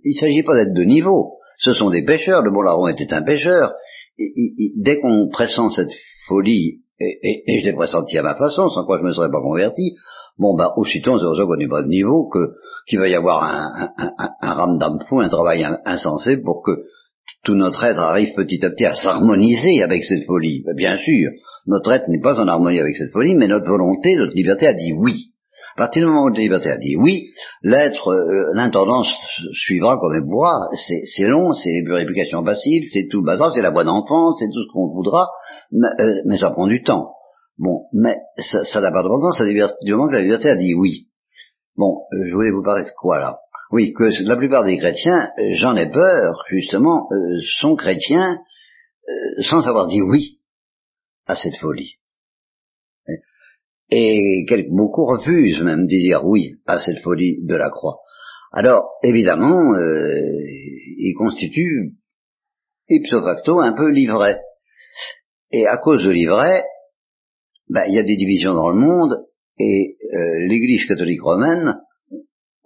il 0.04 0.14
ne 0.14 0.20
s'agit 0.20 0.42
pas 0.42 0.56
d'être 0.56 0.74
de 0.74 0.82
niveau. 0.82 1.38
Ce 1.58 1.72
sont 1.72 1.90
des 1.90 2.04
pêcheurs. 2.04 2.42
Le 2.42 2.50
bon 2.50 2.86
était 2.88 3.12
un 3.12 3.22
pêcheur. 3.22 3.72
dès 4.18 5.00
qu'on 5.00 5.28
pressent 5.30 5.70
cette 5.74 5.92
folie, 6.26 6.82
et, 6.98 7.60
je 7.60 7.66
l'ai 7.66 7.72
pressenti 7.72 8.18
à 8.18 8.22
ma 8.22 8.36
façon, 8.36 8.68
sans 8.68 8.84
quoi 8.84 8.98
je 8.98 9.02
ne 9.02 9.08
me 9.08 9.12
serais 9.12 9.30
pas 9.30 9.40
converti, 9.40 9.94
bon 10.36 10.54
ben 10.54 10.70
aussitôt 10.76 11.12
on 11.12 11.18
se 11.18 11.24
retrouve 11.24 11.46
qu'on 11.46 11.56
n'est 11.56 11.68
pas 11.68 11.82
de 11.82 11.88
niveau, 11.88 12.30
qu'il 12.86 12.98
va 12.98 13.08
y 13.08 13.14
avoir 13.14 13.42
un, 13.42 13.90
un, 13.96 14.12
un, 14.18 14.30
un 14.42 14.52
ramdam 14.52 14.98
fou, 15.08 15.20
un 15.20 15.30
travail 15.30 15.64
insensé 15.86 16.36
pour 16.36 16.62
que 16.62 16.72
tout 17.42 17.54
notre 17.54 17.82
être 17.84 18.00
arrive 18.00 18.34
petit 18.34 18.64
à 18.64 18.70
petit 18.70 18.84
à 18.84 18.94
s'harmoniser 18.94 19.82
avec 19.82 20.04
cette 20.04 20.26
folie. 20.26 20.62
Ben, 20.66 20.74
bien 20.74 20.98
sûr, 20.98 21.30
notre 21.66 21.92
être 21.92 22.08
n'est 22.08 22.20
pas 22.20 22.38
en 22.38 22.46
harmonie 22.46 22.80
avec 22.80 22.96
cette 22.96 23.12
folie, 23.12 23.34
mais 23.34 23.48
notre 23.48 23.66
volonté, 23.66 24.16
notre 24.16 24.34
liberté 24.34 24.66
a 24.66 24.74
dit 24.74 24.92
oui. 24.92 25.32
À 25.76 25.84
partir 25.84 26.02
du 26.02 26.08
moment 26.08 26.24
où 26.24 26.28
la 26.28 26.40
liberté 26.40 26.70
a 26.70 26.78
dit 26.78 26.96
oui, 26.96 27.28
l'être, 27.62 28.08
euh, 28.08 28.52
l'intendance 28.54 29.10
suivra 29.52 29.96
comme 29.98 30.12
elle 30.14 30.26
pourra. 30.28 30.68
C'est 30.74 31.26
long, 31.26 31.52
c'est 31.52 31.70
les 31.70 31.84
purifications 31.84 32.42
passives, 32.42 32.84
c'est 32.92 33.08
tout 33.10 33.20
le 33.20 33.26
bazar, 33.26 33.52
c'est 33.54 33.62
la 33.62 33.70
bonne 33.70 33.88
enfance, 33.88 34.36
c'est 34.38 34.46
tout 34.46 34.62
ce 34.66 34.72
qu'on 34.72 34.88
voudra, 34.92 35.28
euh, 35.72 36.06
mais, 36.26 36.36
ça 36.36 36.50
prend 36.50 36.66
du 36.66 36.82
temps. 36.82 37.12
Bon, 37.58 37.86
mais 37.92 38.16
ça 38.38 38.80
n'a 38.80 38.90
pas 38.90 39.02
de 39.02 39.84
du 39.84 39.92
moment 39.92 40.08
que 40.08 40.14
la 40.14 40.22
liberté 40.22 40.50
a 40.50 40.56
dit 40.56 40.74
oui. 40.74 41.08
Bon, 41.76 42.04
euh, 42.12 42.26
je 42.28 42.34
voulais 42.34 42.50
vous 42.50 42.62
parler 42.62 42.84
de 42.84 42.90
quoi 42.98 43.18
là? 43.18 43.38
Oui, 43.70 43.92
que 43.92 44.04
la 44.24 44.36
plupart 44.36 44.64
des 44.64 44.78
chrétiens, 44.78 45.30
j'en 45.52 45.74
ai 45.76 45.90
peur, 45.90 46.44
justement, 46.50 47.08
sont 47.60 47.76
chrétiens 47.76 48.38
sans 49.40 49.66
avoir 49.66 49.86
dit 49.86 50.02
oui 50.02 50.40
à 51.26 51.36
cette 51.36 51.56
folie 51.56 52.00
et 53.90 54.46
beaucoup 54.70 55.04
refusent 55.04 55.62
même 55.62 55.86
de 55.86 55.96
dire 55.96 56.24
oui 56.24 56.56
à 56.66 56.80
cette 56.80 57.02
folie 57.02 57.44
de 57.44 57.54
la 57.54 57.70
croix. 57.70 57.98
Alors, 58.52 58.90
évidemment, 59.02 59.74
euh, 59.74 60.36
il 60.96 61.14
constitue 61.16 61.94
ipso 62.88 63.22
facto 63.22 63.60
un 63.60 63.72
peu 63.72 63.90
l'ivraie. 63.90 64.40
Et 65.52 65.66
à 65.66 65.76
cause 65.78 66.04
de 66.04 66.10
l'ivraie, 66.10 66.64
ben, 67.68 67.84
il 67.88 67.94
y 67.94 67.98
a 67.98 68.04
des 68.04 68.16
divisions 68.16 68.54
dans 68.54 68.68
le 68.68 68.80
monde, 68.80 69.26
et 69.58 69.96
euh, 70.02 70.48
l'Église 70.48 70.86
catholique 70.86 71.22
romaine, 71.22 71.79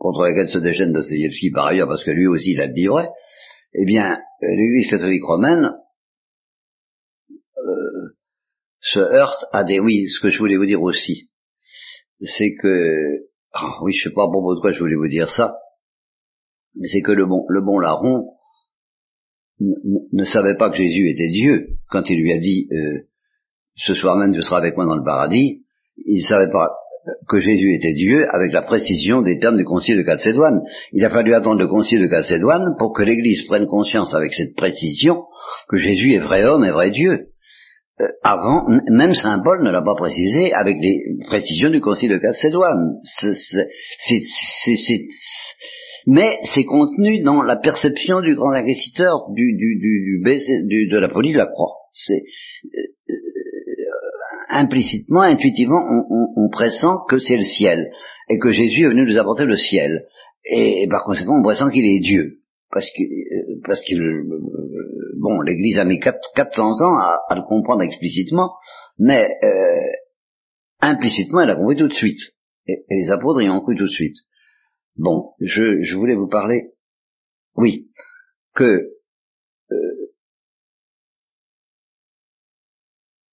contre 0.04 0.24
laquelle 0.24 0.48
se 0.48 0.58
déchaîne 0.58 0.92
Dostoevsky 0.92 1.50
par 1.50 1.68
ailleurs, 1.68 1.88
parce 1.88 2.04
que 2.04 2.10
lui 2.10 2.26
aussi 2.26 2.52
il 2.52 2.60
a 2.60 2.66
le 2.66 2.74
livret, 2.74 3.08
eh 3.72 3.86
bien, 3.86 4.18
euh, 4.42 4.46
l'Église 4.46 4.90
catholique 4.90 5.24
romaine 5.24 5.70
se 8.80 9.00
heurte 9.00 9.46
à 9.52 9.64
des... 9.64 9.80
Oui, 9.80 10.10
ce 10.10 10.20
que 10.20 10.28
je 10.28 10.38
voulais 10.38 10.58
vous 10.58 10.66
dire 10.66 10.82
aussi, 10.82 11.30
c'est 12.20 12.54
que... 12.54 13.30
Ah, 13.54 13.78
oui, 13.82 13.94
je 13.94 14.04
sais 14.04 14.14
pas 14.14 14.26
bon 14.26 14.42
de 14.54 14.60
quoi 14.60 14.72
je 14.72 14.78
voulais 14.78 14.94
vous 14.94 15.08
dire 15.08 15.30
ça, 15.30 15.56
mais 16.74 16.86
c'est 16.88 17.00
que 17.00 17.12
le 17.12 17.24
bon, 17.24 17.46
le 17.48 17.62
bon 17.62 17.78
larron 17.78 18.34
ne 19.58 20.24
savait 20.24 20.56
pas 20.56 20.68
que 20.68 20.76
Jésus 20.76 21.08
était 21.08 21.28
Dieu 21.28 21.78
quand 21.88 22.10
il 22.10 22.20
lui 22.20 22.32
a 22.32 22.38
dit 22.38 22.68
euh, 22.72 23.08
ce 23.76 23.94
soir 23.94 24.16
même 24.16 24.34
tu 24.34 24.42
seras 24.42 24.58
avec 24.58 24.76
moi 24.76 24.84
dans 24.84 24.96
le 24.96 25.04
paradis. 25.04 25.63
Il 25.96 26.22
ne 26.22 26.26
savait 26.26 26.50
pas 26.50 26.70
que 27.28 27.40
Jésus 27.40 27.74
était 27.74 27.92
Dieu 27.92 28.26
avec 28.32 28.52
la 28.52 28.62
précision 28.62 29.22
des 29.22 29.38
termes 29.38 29.56
du 29.56 29.64
concile 29.64 29.98
de 29.98 30.04
Chalcédoine. 30.04 30.62
Il 30.92 31.04
a 31.04 31.10
fallu 31.10 31.34
attendre 31.34 31.60
le 31.60 31.68
concile 31.68 32.00
de 32.00 32.08
Chalcédoine 32.08 32.76
pour 32.78 32.94
que 32.94 33.02
l'Église 33.02 33.46
prenne 33.46 33.66
conscience 33.66 34.14
avec 34.14 34.32
cette 34.32 34.54
précision 34.56 35.24
que 35.68 35.76
Jésus 35.76 36.14
est 36.14 36.20
vrai 36.20 36.44
homme 36.44 36.64
et 36.64 36.70
vrai 36.70 36.90
Dieu. 36.90 37.28
Euh, 38.00 38.08
avant, 38.24 38.66
même 38.90 39.14
Saint 39.14 39.40
Paul 39.44 39.62
ne 39.62 39.70
l'a 39.70 39.82
pas 39.82 39.94
précisé 39.94 40.52
avec 40.52 40.78
les 40.80 41.00
précisions 41.26 41.70
du 41.70 41.80
Concile 41.80 42.10
de 42.10 42.18
Chalcédoine. 42.20 42.98
mais 46.06 46.38
c'est 46.42 46.64
contenu 46.64 47.22
dans 47.22 47.42
la 47.42 47.56
perception 47.56 48.20
du 48.20 48.34
grand 48.34 48.50
inquisiteur 48.50 49.30
du, 49.30 49.56
du, 49.56 49.78
du, 49.78 50.88
de 50.88 50.98
la 50.98 51.08
folie 51.08 51.32
de 51.32 51.38
la 51.38 51.46
croix. 51.46 51.76
Euh, 52.10 52.14
euh, 53.10 53.14
implicitement, 54.48 55.22
intuitivement, 55.22 55.80
on, 56.36 56.48
pressent 56.50 57.04
que 57.08 57.18
c'est 57.18 57.36
le 57.36 57.42
ciel 57.42 57.90
et 58.28 58.38
que 58.38 58.50
Jésus 58.50 58.84
est 58.84 58.88
venu 58.88 59.06
nous 59.06 59.18
apporter 59.18 59.44
le 59.44 59.56
ciel. 59.56 60.06
et 60.44 60.86
par 60.90 61.04
conséquent, 61.04 61.38
on 61.38 61.42
pressent 61.42 61.70
qu'il 61.70 61.84
est 61.84 62.00
Dieu 62.00 62.44
parce 62.74 62.90
que 62.90 63.02
parce 63.64 63.80
que 63.80 63.94
bon, 65.16 65.40
l'Église 65.40 65.78
a 65.78 65.84
mis 65.84 66.00
400 66.00 66.82
ans 66.82 66.98
à, 66.98 67.34
le 67.36 67.46
comprendre 67.46 67.82
explicitement, 67.82 68.52
mais 68.98 69.24
euh, 69.42 69.92
implicitement, 70.80 71.42
elle 71.42 71.50
a 71.50 71.56
compris 71.56 71.76
tout 71.76 71.88
de 71.88 71.94
suite. 71.94 72.18
Et, 72.66 72.84
les 72.90 73.10
apôtres 73.10 73.42
y 73.42 73.48
ont 73.48 73.60
compris 73.60 73.76
tout 73.76 73.84
de 73.84 73.88
suite. 73.88 74.16
Bon, 74.96 75.34
je, 75.40 75.94
voulais 75.94 76.16
vous 76.16 76.28
parler, 76.28 76.72
oui, 77.54 77.90
que 78.54 78.90
euh, 79.70 80.10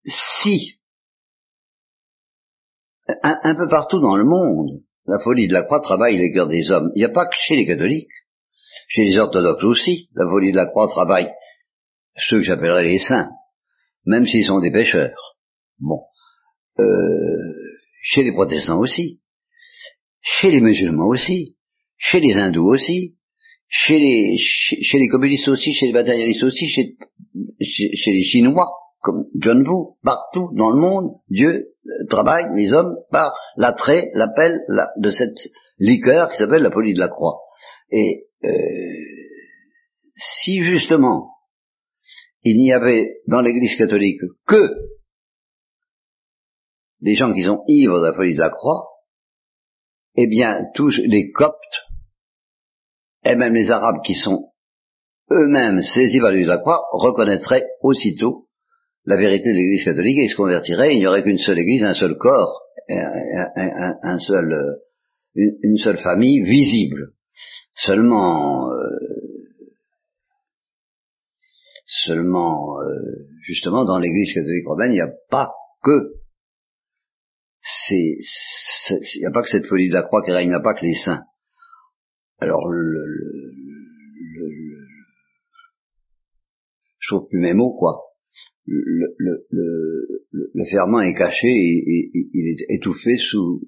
si 0.05 0.79
un, 3.23 3.55
peu 3.55 3.67
partout 3.67 3.99
dans 3.99 4.15
le 4.15 4.25
monde, 4.25 4.81
la 5.05 5.19
folie 5.19 5.47
de 5.47 5.53
la 5.53 5.63
croix 5.63 5.79
travaille 5.79 6.17
les 6.17 6.31
cœurs 6.31 6.47
des 6.47 6.71
hommes. 6.71 6.91
Il 6.95 6.99
n'y 6.99 7.05
a 7.05 7.09
pas 7.09 7.25
que 7.25 7.35
chez 7.35 7.55
les 7.55 7.65
catholiques. 7.65 8.09
Chez 8.87 9.05
les 9.05 9.17
orthodoxes 9.17 9.63
aussi, 9.63 10.09
la 10.15 10.25
folie 10.25 10.51
de 10.51 10.57
la 10.57 10.65
croix 10.65 10.87
travaille 10.87 11.29
ceux 12.17 12.37
que 12.37 12.43
j'appellerais 12.43 12.83
les 12.83 12.99
saints, 12.99 13.29
même 14.05 14.25
s'ils 14.25 14.45
sont 14.45 14.59
des 14.59 14.71
pécheurs. 14.71 15.37
Bon. 15.79 16.01
Euh, 16.79 16.83
chez 18.03 18.23
les 18.23 18.33
protestants 18.33 18.79
aussi, 18.79 19.21
chez 20.21 20.51
les 20.51 20.61
musulmans 20.61 21.07
aussi, 21.07 21.57
chez 21.97 22.19
les 22.19 22.33
hindous 22.33 22.67
aussi, 22.67 23.15
chez 23.67 23.99
les, 23.99 24.35
chez, 24.37 24.99
les 24.99 25.07
communistes 25.07 25.47
aussi, 25.47 25.73
chez 25.73 25.87
les 25.87 25.93
matérialistes 25.93 26.43
aussi, 26.43 26.67
chez, 26.67 26.95
les 27.59 28.23
Chinois, 28.23 28.69
comme 29.01 29.25
John 29.35 29.67
Wu, 29.67 29.95
partout 30.03 30.49
dans 30.55 30.69
le 30.69 30.79
monde, 30.79 31.15
Dieu 31.29 31.73
euh, 31.85 32.05
travaille 32.09 32.45
les 32.55 32.71
hommes 32.71 32.97
par 33.09 33.33
l'attrait, 33.57 34.11
l'appel 34.13 34.59
de 34.97 35.09
cette 35.09 35.51
liqueur 35.79 36.29
qui 36.29 36.37
s'appelle 36.37 36.61
la 36.61 36.71
folie 36.71 36.93
de 36.93 36.99
la 36.99 37.07
croix. 37.07 37.39
Et 37.89 38.27
euh, 38.43 38.49
si 40.15 40.63
justement 40.63 41.31
il 42.43 42.57
n'y 42.57 42.73
avait 42.73 43.21
dans 43.27 43.41
l'Église 43.41 43.75
catholique 43.77 44.21
que 44.47 44.69
des 47.01 47.15
gens 47.15 47.33
qui 47.33 47.43
sont 47.43 47.63
ivres 47.67 47.99
de 47.99 48.07
la 48.07 48.13
folie 48.13 48.35
de 48.35 48.39
la 48.39 48.49
croix, 48.49 48.87
eh 50.15 50.27
bien 50.27 50.65
tous 50.75 50.99
les 51.05 51.31
Coptes 51.31 51.87
et 53.23 53.35
même 53.35 53.53
les 53.53 53.71
Arabes 53.71 54.01
qui 54.03 54.13
sont 54.13 54.51
eux-mêmes 55.31 55.81
saisis 55.81 56.19
par 56.19 56.31
de 56.31 56.45
la 56.45 56.57
croix 56.57 56.83
reconnaîtraient 56.91 57.67
aussitôt 57.81 58.47
la 59.05 59.17
vérité 59.17 59.51
de 59.51 59.57
l'Église 59.57 59.85
catholique 59.85 60.19
et 60.19 60.25
ils 60.25 60.29
se 60.29 60.35
convertiraient. 60.35 60.93
Il 60.93 60.99
n'y 60.99 61.07
aurait 61.07 61.23
qu'une 61.23 61.37
seule 61.37 61.59
Église, 61.59 61.83
un 61.83 61.93
seul 61.93 62.17
corps, 62.17 62.61
un, 62.89 64.19
seul, 64.19 64.53
euh, 64.53 64.75
une, 65.35 65.77
seule 65.77 65.97
famille 65.97 66.41
visible. 66.43 67.13
Seulement, 67.75 68.71
euh, 68.71 68.99
seulement, 71.85 72.79
euh, 72.81 73.27
justement, 73.43 73.85
dans 73.85 73.97
l'Église 73.97 74.33
catholique 74.33 74.67
romaine, 74.67 74.91
il 74.91 74.95
n'y 74.95 75.01
a 75.01 75.13
pas 75.29 75.51
que 75.83 76.13
c'est, 77.61 78.17
il 79.15 79.19
n'y 79.19 79.25
a 79.25 79.31
pas 79.31 79.41
que 79.41 79.49
cette 79.49 79.65
folie 79.65 79.89
de 79.89 79.93
la 79.93 80.03
croix 80.03 80.23
qui 80.23 80.31
règne, 80.31 80.47
il 80.47 80.49
n'y 80.49 80.55
a 80.55 80.59
pas 80.59 80.73
que 80.73 80.85
les 80.85 80.93
saints. 80.93 81.23
Alors, 82.39 82.67
le, 82.67 82.83
le, 82.83 83.51
je 86.99 87.15
trouve 87.15 87.27
plus 87.27 87.39
mes 87.39 87.53
mots, 87.53 87.75
quoi. 87.77 88.10
Le, 88.65 90.15
ferment 90.69 91.01
est 91.01 91.13
caché 91.13 91.47
et, 91.47 92.11
il 92.13 92.47
est 92.49 92.75
étouffé 92.75 93.17
sous, 93.17 93.61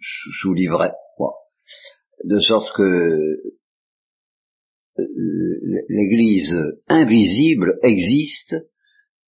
sous, 0.00 0.32
sous. 0.32 0.54
De 2.24 2.40
sorte 2.40 2.68
que 2.76 2.82
euh, 4.98 5.04
l'Église 5.88 6.54
invisible 6.88 7.78
existe 7.82 8.54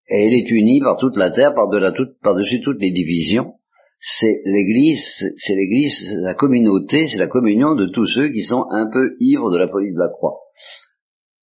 et 0.09 0.27
elle 0.27 0.35
est 0.35 0.51
unie 0.51 0.81
par 0.81 0.97
toute 0.97 1.17
la 1.17 1.31
terre, 1.31 1.55
par-dessus 1.55 2.63
toutes 2.63 2.81
les 2.81 2.93
divisions, 2.93 3.55
c'est 4.01 4.41
l'Église, 4.45 5.05
c'est 5.37 5.55
l'Église, 5.55 6.05
la 6.23 6.35
communauté, 6.35 7.07
c'est 7.09 7.19
la 7.19 7.27
communion 7.27 7.75
de 7.75 7.87
tous 7.87 8.07
ceux 8.07 8.29
qui 8.29 8.43
sont 8.43 8.65
un 8.71 8.89
peu 8.91 9.17
ivres 9.21 9.51
de 9.51 9.59
la 9.59 9.69
folie 9.69 9.93
de 9.93 9.99
la 9.99 10.09
croix. 10.09 10.39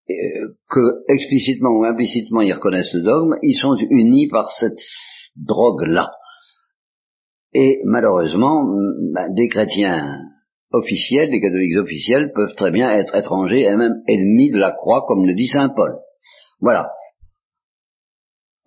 Euh, 0.08 0.56
que 0.70 1.12
explicitement 1.12 1.72
ou 1.72 1.84
implicitement 1.84 2.42
ils 2.42 2.54
reconnaissent 2.54 2.94
le 2.94 3.02
dogme, 3.02 3.38
ils 3.42 3.56
sont 3.56 3.76
unis 3.90 4.28
par 4.28 4.52
cette 4.52 4.80
drogue-là. 5.36 6.12
Et 7.56 7.82
malheureusement, 7.86 8.64
ben, 9.14 9.34
des 9.34 9.48
chrétiens 9.48 10.04
officiels, 10.72 11.32
des 11.32 11.42
catholiques 11.42 11.78
officiels 11.78 12.32
peuvent 12.36 12.54
très 12.54 12.70
bien 12.70 12.90
être 12.92 13.16
étrangers 13.16 13.62
et 13.62 13.76
même 13.76 14.04
ennemis 14.08 14.52
de 14.52 14.60
la 14.60 14.74
croix, 14.74 15.06
comme 15.08 15.26
le 15.26 15.34
dit 15.34 15.48
Saint 15.48 15.70
Paul. 15.70 15.98
Voilà. 16.60 16.92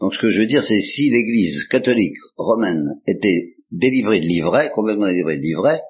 Donc 0.00 0.14
ce 0.14 0.20
que 0.20 0.30
je 0.30 0.40
veux 0.40 0.46
dire, 0.46 0.64
c'est 0.64 0.80
si 0.80 1.10
l'Église 1.10 1.66
catholique 1.68 2.16
romaine 2.36 3.00
était 3.06 3.54
délivré 3.70 4.20
de 4.20 4.26
livret, 4.26 4.70
complètement 4.74 5.06
délivré 5.06 5.36
de 5.36 5.42
livret, 5.42 5.80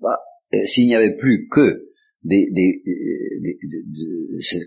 bah, 0.00 0.18
euh, 0.54 0.66
s'il 0.66 0.86
n'y 0.86 0.96
avait 0.96 1.16
plus 1.16 1.48
que 1.48 1.89
des, 2.22 2.50
des, 2.50 2.82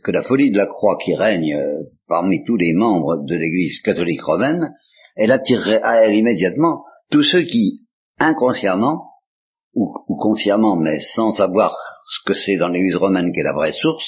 que 0.04 0.12
la 0.12 0.24
folie 0.24 0.52
de 0.52 0.58
la 0.58 0.66
croix 0.66 0.98
qui 1.04 1.16
règne 1.16 1.56
euh, 1.56 1.84
parmi 2.08 2.44
tous 2.46 2.58
les 2.58 2.74
membres 2.74 3.24
de 3.26 3.36
l'Église 3.36 3.80
catholique 3.82 4.24
romaine, 4.24 4.74
elle 5.16 5.32
attirerait 5.32 5.82
à 5.84 6.04
elle 6.04 6.16
immédiatement 6.16 6.84
tous 7.12 7.24
ceux 7.24 7.44
qui, 7.44 7.82
inconsciemment, 8.18 9.10
ou, 9.76 9.92
consciemment, 10.20 10.76
mais 10.76 11.00
sans 11.00 11.32
savoir 11.32 11.76
ce 12.10 12.32
que 12.32 12.38
c'est 12.38 12.58
dans 12.58 12.70
l'Église 12.70 12.96
romaine 12.96 13.32
qui 13.32 13.40
est 13.40 13.44
la 13.44 13.54
vraie 13.54 13.72
source, 13.72 14.06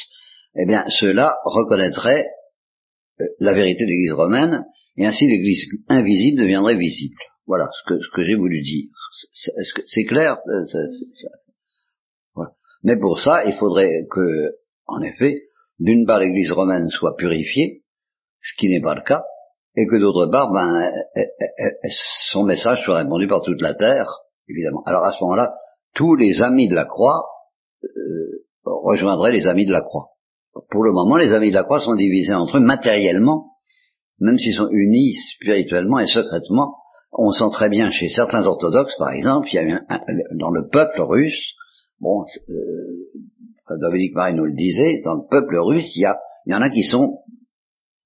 eh 0.55 0.65
bien, 0.65 0.83
ceux-là 0.87 1.37
reconnaîtraient 1.43 2.27
euh, 3.21 3.25
la 3.39 3.53
vérité 3.53 3.85
de 3.85 3.89
l'Église 3.89 4.13
romaine, 4.13 4.65
et 4.97 5.05
ainsi 5.05 5.27
l'Église 5.27 5.65
invisible 5.87 6.41
deviendrait 6.41 6.77
visible. 6.77 7.17
Voilà 7.47 7.65
ce 7.71 7.93
que, 7.93 7.99
ce 7.99 8.15
que 8.15 8.25
j'ai 8.25 8.35
voulu 8.35 8.61
dire. 8.61 8.89
C'est 9.85 10.05
clair 10.05 10.37
euh. 10.47 10.65
Mais 12.85 12.97
pour 12.97 13.19
ça, 13.19 13.43
il 13.45 13.55
faudrait 13.55 14.05
que, 14.09 14.55
en 14.85 15.01
effet, 15.01 15.49
d'une 15.79 16.05
part 16.05 16.19
l'Église 16.19 16.51
romaine 16.51 16.87
soit 16.89 17.15
purifiée, 17.15 17.83
ce 18.41 18.53
qui 18.57 18.69
n'est 18.69 18.81
pas 18.81 18.93
le 18.93 19.01
cas, 19.01 19.23
et 19.75 19.87
que 19.87 19.99
d'autre 19.99 20.31
part, 20.31 20.51
ben, 20.53 20.91
son 22.29 22.43
message 22.43 22.83
soit 22.85 22.99
répandu 22.99 23.27
par 23.27 23.41
toute 23.41 23.61
la 23.61 23.73
terre, 23.73 24.07
évidemment. 24.47 24.83
Alors 24.85 25.03
à 25.03 25.11
ce 25.11 25.23
moment-là, 25.23 25.55
tous 25.95 26.15
les 26.15 26.43
amis 26.43 26.69
de 26.69 26.75
la 26.75 26.85
croix 26.85 27.25
euh, 27.83 28.45
rejoindraient 28.63 29.31
les 29.31 29.47
amis 29.47 29.65
de 29.65 29.71
la 29.71 29.81
croix. 29.81 30.11
Pour 30.69 30.83
le 30.83 30.93
moment, 30.93 31.17
les 31.17 31.33
amis 31.33 31.49
de 31.49 31.55
la 31.55 31.63
croix 31.63 31.79
sont 31.79 31.95
divisés 31.95 32.35
entre 32.35 32.57
eux 32.57 32.61
matériellement, 32.61 33.55
même 34.19 34.37
s'ils 34.37 34.55
sont 34.55 34.69
unis 34.69 35.15
spirituellement 35.33 35.99
et 35.99 36.05
secrètement 36.05 36.75
on 37.17 37.31
sent 37.31 37.49
très 37.53 37.69
bien 37.69 37.91
chez 37.91 38.09
certains 38.09 38.45
orthodoxes, 38.45 38.97
par 38.97 39.11
exemple, 39.11 39.47
il 39.51 39.55
y 39.55 39.59
a 39.59 39.81
dans 40.37 40.51
le 40.51 40.67
peuple 40.69 41.01
russe, 41.01 41.53
bon, 41.99 42.25
euh, 42.49 43.77
Dominique 43.79 44.13
Marie 44.15 44.35
nous 44.35 44.45
le 44.45 44.53
disait, 44.53 44.99
dans 45.03 45.15
le 45.15 45.27
peuple 45.29 45.57
russe, 45.57 45.95
il 45.95 46.01
y, 46.01 46.05
a, 46.05 46.19
il 46.45 46.53
y 46.53 46.55
en 46.55 46.61
a 46.61 46.69
qui 46.69 46.83
sont 46.83 47.19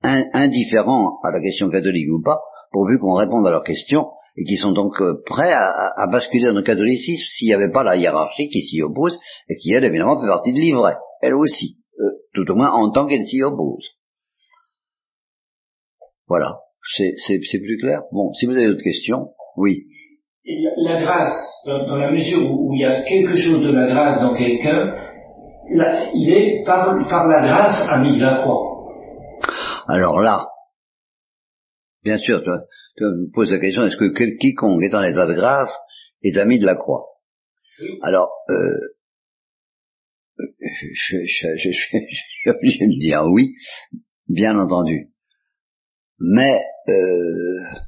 indifférents 0.01 1.19
à 1.23 1.31
la 1.31 1.41
question 1.41 1.69
catholique 1.69 2.09
ou 2.09 2.21
pas, 2.21 2.39
pourvu 2.71 2.99
qu'on 2.99 3.15
réponde 3.15 3.45
à 3.45 3.51
leurs 3.51 3.63
questions, 3.63 4.07
et 4.37 4.43
qui 4.43 4.55
sont 4.55 4.71
donc 4.71 4.93
euh, 5.01 5.21
prêts 5.25 5.51
à, 5.51 6.07
basculer 6.09 6.45
dans 6.45 6.55
le 6.55 6.63
catholicisme 6.63 7.25
s'il 7.27 7.47
n'y 7.47 7.53
avait 7.53 7.71
pas 7.71 7.83
la 7.83 7.97
hiérarchie 7.97 8.47
qui 8.47 8.61
s'y 8.61 8.81
oppose, 8.81 9.19
et 9.49 9.57
qui, 9.57 9.73
elle, 9.73 9.83
évidemment, 9.83 10.19
fait 10.21 10.27
partie 10.27 10.53
de 10.53 10.59
l'ivraie, 10.59 10.95
elle 11.21 11.33
aussi, 11.33 11.77
euh, 11.99 12.03
tout 12.33 12.49
au 12.49 12.55
moins 12.55 12.71
en 12.71 12.91
tant 12.91 13.07
qu'elle 13.07 13.25
s'y 13.25 13.41
oppose. 13.43 13.85
Voilà. 16.27 16.59
C'est 16.95 17.59
plus 17.59 17.77
clair? 17.79 18.03
Bon, 18.11 18.33
si 18.33 18.45
vous 18.45 18.53
avez 18.53 18.67
d'autres 18.67 18.83
questions, 18.83 19.33
oui. 19.57 19.87
La, 20.77 21.01
grâce, 21.01 21.61
dans, 21.65 21.95
la 21.95 22.11
mesure 22.11 22.51
où, 22.51 22.73
il 22.73 22.81
y 22.81 22.85
a 22.85 23.03
quelque 23.03 23.35
chose 23.35 23.61
de 23.61 23.71
la 23.71 23.87
grâce 23.87 24.21
dans 24.21 24.35
quelqu'un, 24.35 24.93
il 26.13 26.29
est 26.29 26.63
par, 26.65 26.95
par 27.09 27.27
la 27.27 27.41
grâce 27.41 27.89
ami 27.91 28.17
de 28.17 28.23
la 28.23 28.41
croix. 28.41 28.69
Alors 29.87 30.19
là, 30.19 30.47
bien 32.03 32.17
sûr, 32.17 32.41
tu, 32.43 32.49
tu 32.97 33.03
me 33.03 33.31
poses 33.33 33.51
la 33.51 33.59
question, 33.59 33.85
est-ce 33.85 33.97
que 33.97 34.37
quiconque 34.37 34.83
est 34.83 34.95
en 34.95 35.03
état 35.03 35.25
de 35.25 35.33
grâce 35.33 35.75
est 36.23 36.37
ami 36.37 36.59
de 36.59 36.65
la 36.65 36.75
croix? 36.75 37.05
Alors, 38.01 38.29
euh, 38.49 38.79
je, 40.37 41.17
je, 41.25 41.57
je, 41.57 41.71
je, 41.71 41.71
suis 41.71 42.49
obligé 42.49 42.87
de 42.87 42.99
dire 42.99 43.23
oui, 43.31 43.53
bien 44.27 44.57
entendu. 44.57 45.09
Mais 46.19 46.61
euh, 46.87 47.79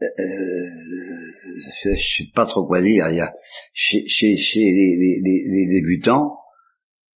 je 0.00 1.90
sais 1.96 2.30
pas 2.34 2.46
trop 2.46 2.66
quoi 2.66 2.80
dire. 2.80 3.08
Il 3.10 3.16
y 3.16 3.20
a, 3.20 3.32
chez, 3.72 4.04
chez, 4.06 4.36
chez 4.36 4.60
les, 4.60 4.96
les, 4.98 5.44
les, 5.46 5.66
débutants, 5.80 6.36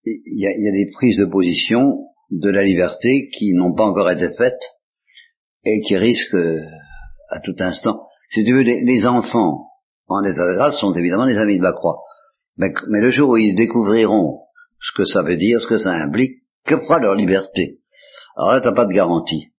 il 0.05 0.21
y, 0.27 0.47
a, 0.47 0.51
il 0.51 0.65
y, 0.65 0.69
a, 0.69 0.73
des 0.73 0.91
prises 0.93 1.19
de 1.19 1.25
position 1.25 2.07
de 2.31 2.51
la 2.51 2.63
liberté 2.63 3.29
qui 3.29 3.53
n'ont 3.55 3.75
pas 3.75 3.85
encore 3.85 4.11
été 4.11 4.29
faites 4.37 4.63
et 5.65 5.81
qui 5.81 5.97
risquent 5.97 6.37
à 7.31 7.41
tout 7.41 7.57
instant. 7.59 8.07
Si 8.31 8.45
tu 8.45 8.53
veux, 8.53 8.63
les, 8.63 8.83
les 8.83 9.07
enfants 9.07 9.69
en 10.09 10.23
état 10.23 10.47
de 10.47 10.57
grâce 10.57 10.79
sont 10.79 10.93
évidemment 10.93 11.27
des 11.27 11.39
amis 11.39 11.59
de 11.59 11.65
la 11.65 11.73
croix. 11.73 12.03
Mais, 12.57 12.73
mais 12.89 13.01
le 13.01 13.11
jour 13.11 13.31
où 13.31 13.37
ils 13.37 13.55
découvriront 13.55 14.41
ce 14.81 14.93
que 14.97 15.05
ça 15.05 15.23
veut 15.23 15.37
dire, 15.37 15.61
ce 15.61 15.67
que 15.67 15.79
ça 15.79 15.91
implique, 15.91 16.43
que 16.67 16.77
fera 16.77 16.99
leur 16.99 17.15
liberté? 17.15 17.81
Alors 18.37 18.53
là, 18.53 18.61
t'as 18.61 18.75
pas 18.75 18.87
de 18.87 18.93
garantie. 18.93 19.54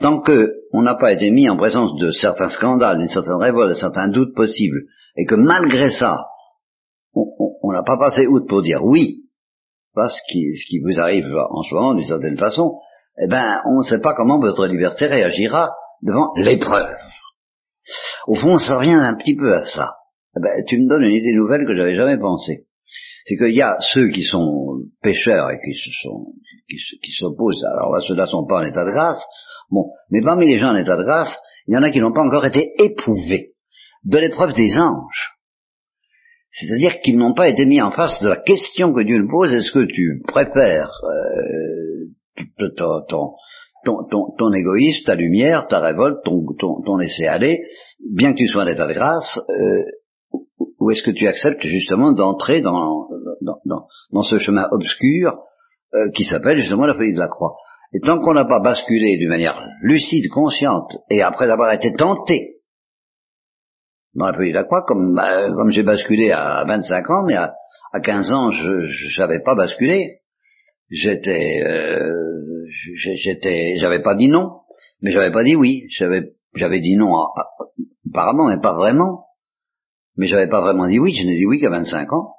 Tant 0.00 0.20
que 0.20 0.52
on 0.72 0.82
n'a 0.82 0.94
pas 0.94 1.12
été 1.12 1.30
mis 1.30 1.48
en 1.48 1.56
présence 1.56 1.98
de 1.98 2.10
certains 2.10 2.48
scandales, 2.48 2.98
d'une 2.98 3.08
certaine 3.08 3.40
révolte, 3.40 3.70
de 3.70 3.74
certains 3.74 4.08
doutes 4.08 4.34
possibles, 4.34 4.82
et 5.16 5.26
que 5.26 5.34
malgré 5.34 5.90
ça, 5.90 6.26
on 7.14 7.72
n'a 7.72 7.82
pas 7.82 7.98
passé 7.98 8.26
outre 8.26 8.46
pour 8.46 8.62
dire 8.62 8.84
oui, 8.84 9.24
parce 9.94 10.16
qui, 10.28 10.54
ce 10.54 10.66
qui 10.68 10.80
vous 10.80 11.00
arrive 11.00 11.26
en 11.50 11.62
ce 11.62 11.74
moment 11.74 11.94
d'une 11.94 12.04
certaine 12.04 12.38
façon, 12.38 12.78
eh 13.18 13.28
ben, 13.28 13.62
on 13.66 13.78
ne 13.78 13.82
sait 13.82 14.00
pas 14.00 14.14
comment 14.14 14.40
votre 14.40 14.66
liberté 14.66 15.06
réagira 15.06 15.72
devant 16.02 16.32
l'épreuve. 16.36 16.96
Au 18.26 18.34
fond, 18.34 18.58
ça 18.58 18.76
revient 18.76 18.94
un 18.94 19.14
petit 19.14 19.36
peu 19.36 19.54
à 19.54 19.62
ça. 19.64 19.94
Eh 20.36 20.40
ben, 20.40 20.50
tu 20.66 20.78
me 20.78 20.88
donnes 20.88 21.04
une 21.04 21.14
idée 21.14 21.34
nouvelle 21.34 21.66
que 21.66 21.76
j'avais 21.76 21.96
jamais 21.96 22.18
pensée. 22.18 22.66
C'est 23.26 23.36
qu'il 23.36 23.54
y 23.54 23.62
a 23.62 23.76
ceux 23.80 24.08
qui 24.08 24.22
sont 24.22 24.80
pécheurs 25.00 25.50
et 25.50 25.58
qui 25.64 25.74
se 25.78 25.90
sont, 26.02 26.26
qui, 26.68 27.12
s'opposent. 27.12 27.64
Alors 27.64 27.94
là, 27.94 28.00
ceux-là 28.06 28.26
sont 28.26 28.46
pas 28.46 28.58
en 28.58 28.64
état 28.64 28.84
de 28.84 28.90
grâce. 28.90 29.22
Bon, 29.74 29.90
mais 30.08 30.22
parmi 30.22 30.46
les 30.46 30.60
gens 30.60 30.68
en 30.68 30.76
état 30.76 30.96
de 30.96 31.02
grâce, 31.02 31.34
il 31.66 31.74
y 31.74 31.76
en 31.76 31.82
a 31.82 31.90
qui 31.90 31.98
n'ont 32.00 32.12
pas 32.12 32.22
encore 32.22 32.46
été 32.46 32.72
éprouvés 32.78 33.54
de 34.04 34.18
l'épreuve 34.18 34.52
des 34.52 34.78
anges. 34.78 35.32
C'est-à-dire 36.52 37.00
qu'ils 37.00 37.18
n'ont 37.18 37.34
pas 37.34 37.48
été 37.48 37.64
mis 37.64 37.82
en 37.82 37.90
face 37.90 38.22
de 38.22 38.28
la 38.28 38.36
question 38.36 38.92
que 38.94 39.02
Dieu 39.02 39.18
nous 39.18 39.28
pose, 39.28 39.52
est-ce 39.52 39.72
que 39.72 39.84
tu 39.84 40.22
préfères 40.28 40.92
euh, 41.02 42.06
ton, 43.08 44.52
égoïsme, 44.52 45.04
ta 45.06 45.16
lumière, 45.16 45.66
ta 45.66 45.80
révolte, 45.80 46.22
ton, 46.24 46.96
laisser-aller, 46.96 47.64
bien 48.08 48.30
que 48.32 48.38
tu 48.38 48.46
sois 48.46 48.62
en 48.62 48.68
état 48.68 48.86
de 48.86 48.92
grâce, 48.92 49.40
ou 50.78 50.90
est-ce 50.92 51.02
que 51.02 51.10
tu 51.10 51.26
acceptes 51.26 51.66
justement 51.66 52.12
d'entrer 52.12 52.60
dans, 52.60 53.08
ce 54.22 54.38
chemin 54.38 54.68
obscur 54.70 55.42
euh, 55.94 56.10
qui 56.14 56.22
s'appelle 56.22 56.58
justement 56.58 56.86
la 56.86 56.94
folie 56.94 57.14
de 57.14 57.18
la 57.18 57.26
croix? 57.26 57.56
Et 57.94 58.00
tant 58.00 58.18
qu'on 58.20 58.34
n'a 58.34 58.44
pas 58.44 58.60
basculé 58.60 59.16
d'une 59.18 59.28
manière 59.28 59.60
lucide, 59.80 60.28
consciente, 60.28 60.96
et 61.10 61.22
après 61.22 61.48
avoir 61.48 61.72
été 61.72 61.94
tenté 61.94 62.54
dans 64.14 64.26
la 64.26 64.34
folie 64.34 64.50
de 64.50 64.56
la 64.56 64.64
croix, 64.64 64.82
comme, 64.82 65.14
bah, 65.14 65.48
comme 65.54 65.70
j'ai 65.70 65.82
basculé 65.82 66.30
à 66.30 66.64
25 66.66 67.10
ans, 67.10 67.24
mais 67.26 67.34
à, 67.34 67.54
à 67.92 68.00
15 68.00 68.32
ans, 68.32 68.50
je 68.50 69.20
n'avais 69.20 69.40
pas 69.40 69.54
basculé. 69.54 70.20
J'étais, 70.90 71.62
euh, 71.62 72.66
j'étais, 73.16 73.76
j'avais 73.78 74.02
pas 74.02 74.14
dit 74.14 74.28
non, 74.28 74.60
mais 75.00 75.12
j'avais 75.12 75.32
pas 75.32 75.44
dit 75.44 75.56
oui. 75.56 75.86
J'avais, 75.90 76.34
j'avais 76.54 76.80
dit 76.80 76.96
non, 76.96 77.12
apparemment, 78.08 78.48
mais 78.48 78.60
pas 78.60 78.74
vraiment. 78.74 79.26
Mais 80.16 80.26
j'avais 80.26 80.48
pas 80.48 80.60
vraiment 80.60 80.86
dit 80.86 80.98
oui. 80.98 81.12
Je 81.12 81.26
n'ai 81.26 81.36
dit 81.36 81.46
oui 81.46 81.60
qu'à 81.60 81.70
25 81.70 82.12
ans. 82.12 82.34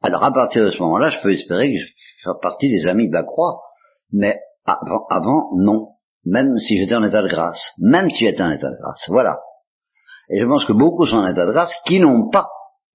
Alors 0.00 0.22
à 0.22 0.32
partir 0.32 0.64
de 0.64 0.70
ce 0.70 0.80
moment-là, 0.80 1.08
je 1.08 1.20
peux 1.20 1.32
espérer 1.32 1.72
que 1.72 1.78
je 1.78 2.30
fasse 2.30 2.40
partie 2.40 2.70
des 2.70 2.86
amis 2.86 3.08
de 3.08 3.14
la 3.14 3.24
croix, 3.24 3.62
mais 4.12 4.38
avant, 5.10 5.50
non. 5.56 5.88
Même 6.24 6.56
si 6.58 6.78
j'étais 6.78 6.94
en 6.94 7.04
état 7.04 7.22
de 7.22 7.28
grâce, 7.28 7.72
même 7.78 8.10
si 8.10 8.24
j'étais 8.24 8.42
en 8.42 8.50
état 8.50 8.68
de 8.68 8.76
grâce, 8.80 9.04
voilà. 9.08 9.38
Et 10.30 10.40
je 10.40 10.46
pense 10.46 10.64
que 10.66 10.72
beaucoup 10.72 11.04
sont 11.04 11.18
en 11.18 11.26
état 11.26 11.46
de 11.46 11.52
grâce 11.52 11.72
qui 11.86 12.00
n'ont 12.00 12.28
pas 12.28 12.48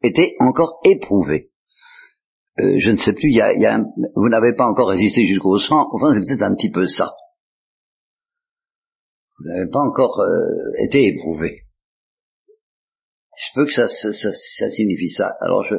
été 0.03 0.35
encore 0.39 0.79
éprouvés. 0.83 1.49
Euh, 2.59 2.75
je 2.77 2.91
ne 2.91 2.97
sais 2.97 3.13
plus, 3.13 3.31
y 3.33 3.41
a, 3.41 3.53
y 3.53 3.65
a 3.65 3.79
vous 4.15 4.29
n'avez 4.29 4.53
pas 4.53 4.65
encore 4.65 4.89
résisté 4.89 5.25
jusqu'au 5.25 5.57
sang, 5.57 5.87
enfin 5.91 6.13
c'est 6.13 6.21
peut-être 6.21 6.43
un 6.43 6.53
petit 6.53 6.69
peu 6.69 6.85
ça. 6.85 7.13
Vous 9.39 9.49
n'avez 9.49 9.69
pas 9.71 9.79
encore 9.79 10.19
euh, 10.19 10.85
été 10.85 11.07
éprouvé. 11.07 11.61
Je 13.35 13.47
peux 13.55 13.65
que 13.65 13.71
ça, 13.71 13.87
ça, 13.87 14.11
ça, 14.11 14.69
signifie 14.69 15.09
ça. 15.09 15.31
Alors 15.41 15.63
je, 15.63 15.75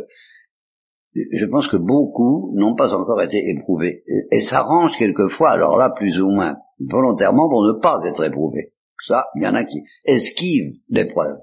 je 1.14 1.46
pense 1.46 1.68
que 1.68 1.76
beaucoup 1.76 2.52
n'ont 2.56 2.74
pas 2.74 2.92
encore 2.94 3.22
été 3.22 3.38
éprouvés. 3.50 4.02
Et, 4.06 4.36
et 4.36 4.40
s'arrangent 4.40 4.96
quelquefois, 4.98 5.52
alors 5.52 5.76
là 5.76 5.90
plus 5.96 6.20
ou 6.20 6.28
moins 6.28 6.56
volontairement, 6.78 7.48
pour 7.48 7.64
ne 7.64 7.80
pas 7.80 8.00
être 8.06 8.24
éprouvés. 8.24 8.72
Ça, 9.06 9.26
il 9.36 9.42
y 9.42 9.46
en 9.46 9.54
a 9.54 9.64
qui 9.64 9.82
esquivent 10.04 10.76
l'épreuve. 10.88 11.36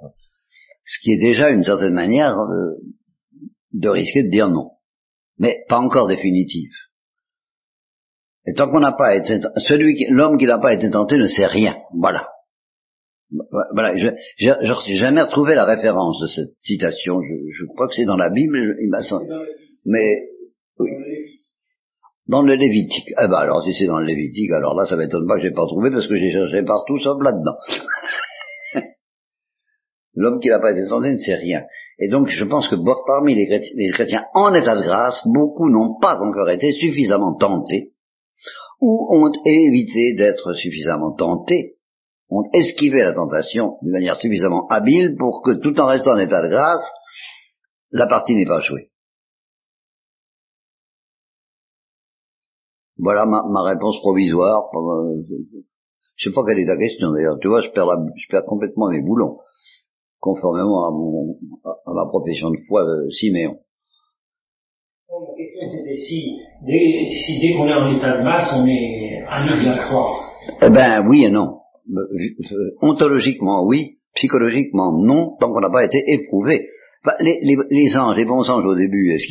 Ce 0.84 1.00
qui 1.02 1.12
est 1.12 1.22
déjà 1.22 1.50
une 1.50 1.64
certaine 1.64 1.94
manière 1.94 2.38
euh, 2.38 2.82
de 3.74 3.90
risquer 3.90 4.24
de 4.24 4.30
dire 4.30 4.50
non. 4.50 4.72
Mais 5.38 5.64
pas 5.70 5.80
encore 5.80 6.08
définitive. 6.08 6.72
Et 8.48 8.54
tant 8.56 8.70
qu'on 8.70 8.80
n'a 8.80 8.94
pas 8.94 9.16
été, 9.16 9.40
celui 9.58 9.96
l'homme 10.10 10.38
qui 10.38 10.46
n'a 10.46 10.58
pas 10.58 10.74
été 10.74 10.90
tenté 10.90 11.18
ne 11.18 11.28
sait 11.28 11.46
rien. 11.46 11.76
Voilà. 11.94 12.28
Voilà, 13.32 13.96
je 13.96 14.08
n'ai 14.90 14.96
jamais 14.96 15.22
retrouvé 15.22 15.56
la 15.56 15.66
référence 15.66 16.20
de 16.22 16.28
cette 16.28 16.58
citation. 16.58 17.22
Je, 17.22 17.34
je 17.60 17.66
crois 17.66 17.88
que 17.88 17.94
c'est 17.94 18.06
dans 18.06 18.18
la 18.18 18.30
Bible, 18.30 18.76
il 18.82 18.90
m'a 18.90 19.02
semblé. 19.02 19.30
Mais 19.86 20.28
oui. 20.80 20.90
Dans 22.28 22.44
le 22.44 22.56
Lévitique. 22.56 23.10
Eh 23.12 23.28
ben 23.28 23.38
alors 23.38 23.64
si 23.64 23.74
c'est 23.74 23.88
dans 23.88 24.00
le 24.00 24.06
Lévitique, 24.06 24.52
alors 24.52 24.76
là 24.76 24.86
ça 24.86 24.96
m'étonne 24.96 25.28
pas 25.28 25.36
que 25.36 25.42
j'ai 25.42 25.52
pas 25.52 25.66
trouvé 25.66 25.92
parce 25.92 26.08
que 26.08 26.16
j'ai 26.18 26.32
cherché 26.32 26.64
partout 26.64 27.00
sauf 27.00 27.22
là-dedans. 27.22 27.58
L'homme 30.16 30.40
qui 30.40 30.50
n'a 30.50 30.60
pas 30.60 30.72
été 30.72 30.88
tenté 30.88 31.12
ne 31.12 31.18
sait 31.18 31.36
rien. 31.36 31.64
Et 32.00 32.10
donc 32.10 32.28
je 32.28 32.44
pense 32.46 32.70
que 32.70 32.76
parmi 33.08 33.36
les 33.36 33.48
chrétiens, 33.48 33.76
les 33.76 33.92
chrétiens 33.92 34.26
en 34.34 34.54
état 34.54 34.76
de 34.76 34.82
grâce, 34.82 35.22
beaucoup 35.26 35.70
n'ont 35.70 36.00
pas 36.00 36.20
encore 36.20 36.50
été 36.50 36.72
suffisamment 36.74 37.36
tentés 37.36 37.94
ou 38.80 39.08
ont 39.12 39.30
évité 39.46 40.16
d'être 40.16 40.54
suffisamment 40.54 41.14
tentés, 41.14 41.76
ont 42.32 42.50
esquivé 42.54 43.04
la 43.04 43.14
tentation 43.14 43.78
d'une 43.82 43.92
manière 43.92 44.16
suffisamment 44.16 44.66
habile 44.70 45.16
pour 45.20 45.44
que 45.44 45.52
tout 45.52 45.80
en 45.80 45.88
restant 45.88 46.14
en 46.14 46.18
état 46.18 46.42
de 46.42 46.50
grâce, 46.50 46.90
la 47.92 48.08
partie 48.08 48.36
n'est 48.36 48.46
pas 48.46 48.62
jouée. 48.62 48.90
Voilà 52.98 53.26
ma, 53.26 53.42
ma 53.50 53.64
réponse 53.64 54.00
provisoire. 54.00 54.70
Euh, 54.74 55.24
je 56.16 56.30
sais 56.30 56.34
pas 56.34 56.44
quelle 56.48 56.60
est 56.60 56.68
ta 56.68 56.78
question 56.78 57.12
d'ailleurs. 57.12 57.38
Tu 57.42 57.48
vois, 57.48 57.62
je 57.62 57.70
perds, 57.70 57.88
je 58.16 58.28
perds 58.30 58.46
complètement 58.46 58.90
mes 58.90 59.02
boulons, 59.02 59.40
conformément 60.20 60.88
à, 60.88 60.92
mon, 60.92 61.38
à 61.66 61.94
ma 61.94 62.08
profession 62.08 62.50
de 62.52 62.58
foi, 62.68 62.84
euh, 62.84 63.10
Siméon. 63.10 63.58
Question 65.36 65.70
c'était 65.70 65.96
si, 65.96 66.40
dès, 66.62 67.10
si 67.10 67.40
dès 67.42 67.58
qu'on 67.58 67.68
est 67.68 67.74
en 67.74 67.98
état 67.98 68.18
de 68.18 68.24
masse, 68.24 68.54
on 68.56 68.66
est 68.66 69.16
ami 69.28 69.60
de 69.60 69.66
la 69.66 69.84
croix. 69.84 70.32
Eh 70.62 70.70
ben 70.70 71.06
oui 71.10 71.26
et 71.26 71.30
non. 71.30 71.61
Euh, 71.90 72.72
ontologiquement 72.82 73.66
oui, 73.66 73.98
psychologiquement 74.14 74.98
non, 75.04 75.36
tant 75.40 75.52
qu'on 75.52 75.62
n'a 75.62 75.70
pas 75.70 75.86
été 75.86 76.04
éprouvé. 76.08 76.66
Bah, 77.04 77.16
les, 77.20 77.98
anges, 77.98 78.16
les 78.16 78.26
bons 78.26 78.48
anges 78.48 78.66
au 78.66 78.76
début, 78.76 79.10
est-ce 79.10 79.26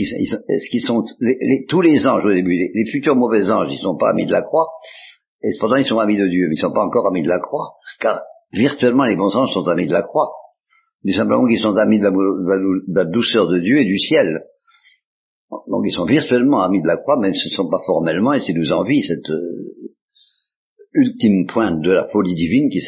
qu'ils 0.71 0.81
sont, 0.81 1.05
les, 1.21 1.65
tous 1.69 1.81
les 1.81 2.05
anges 2.05 2.25
au 2.25 2.33
début, 2.33 2.57
les, 2.75 2.91
futurs 2.91 3.15
mauvais 3.15 3.49
anges, 3.49 3.69
ils 3.71 3.79
sont 3.79 3.97
pas 3.97 4.11
amis 4.11 4.27
de 4.27 4.33
la 4.33 4.43
croix, 4.43 4.67
et 5.43 5.53
cependant 5.53 5.77
ils 5.77 5.85
sont 5.85 5.99
amis 5.99 6.17
de 6.17 6.27
Dieu, 6.27 6.49
mais 6.49 6.55
ils 6.57 6.61
sont 6.61 6.73
pas 6.73 6.85
encore 6.85 7.07
amis 7.07 7.23
de 7.23 7.29
la 7.29 7.39
croix, 7.39 7.77
car 8.01 8.21
virtuellement 8.53 9.05
les 9.05 9.15
bons 9.15 9.37
anges 9.37 9.53
sont 9.53 9.63
amis 9.69 9.87
de 9.87 9.93
la 9.93 10.03
croix, 10.03 10.33
tout 11.07 11.13
simplement 11.13 11.47
qu'ils 11.47 11.61
sont 11.61 11.77
amis 11.77 12.01
de 12.01 12.09
la, 12.93 13.05
douceur 13.05 13.47
de 13.47 13.61
Dieu 13.61 13.77
et 13.77 13.85
du 13.85 13.99
ciel. 13.99 14.43
Donc 15.69 15.83
ils 15.85 15.93
sont 15.93 16.07
virtuellement 16.07 16.63
amis 16.63 16.83
de 16.83 16.89
la 16.89 16.97
croix, 16.97 17.19
mais 17.21 17.33
ce 17.35 17.49
ne 17.49 17.55
sont 17.55 17.71
pas 17.71 17.81
formellement, 17.87 18.33
et 18.33 18.41
c'est 18.41 18.53
nous 18.53 18.73
envie 18.73 19.03
cette 19.03 19.31
euh, 19.31 19.95
ultime 20.95 21.47
pointe 21.47 21.81
de 21.83 21.91
la 21.91 22.09
folie 22.09 22.35
divine 22.35 22.69
qui... 22.71 22.81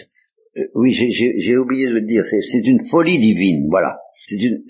Euh, 0.57 0.67
oui, 0.75 0.93
j'ai 0.93 1.57
oublié 1.57 1.89
de 1.89 1.95
le 1.95 2.03
dire, 2.03 2.25
c'est 2.27 2.67
une 2.67 2.85
folie 2.91 3.19
divine, 3.19 3.69
voilà. 3.71 3.99
C'est 4.27 4.37
une, 4.37 4.63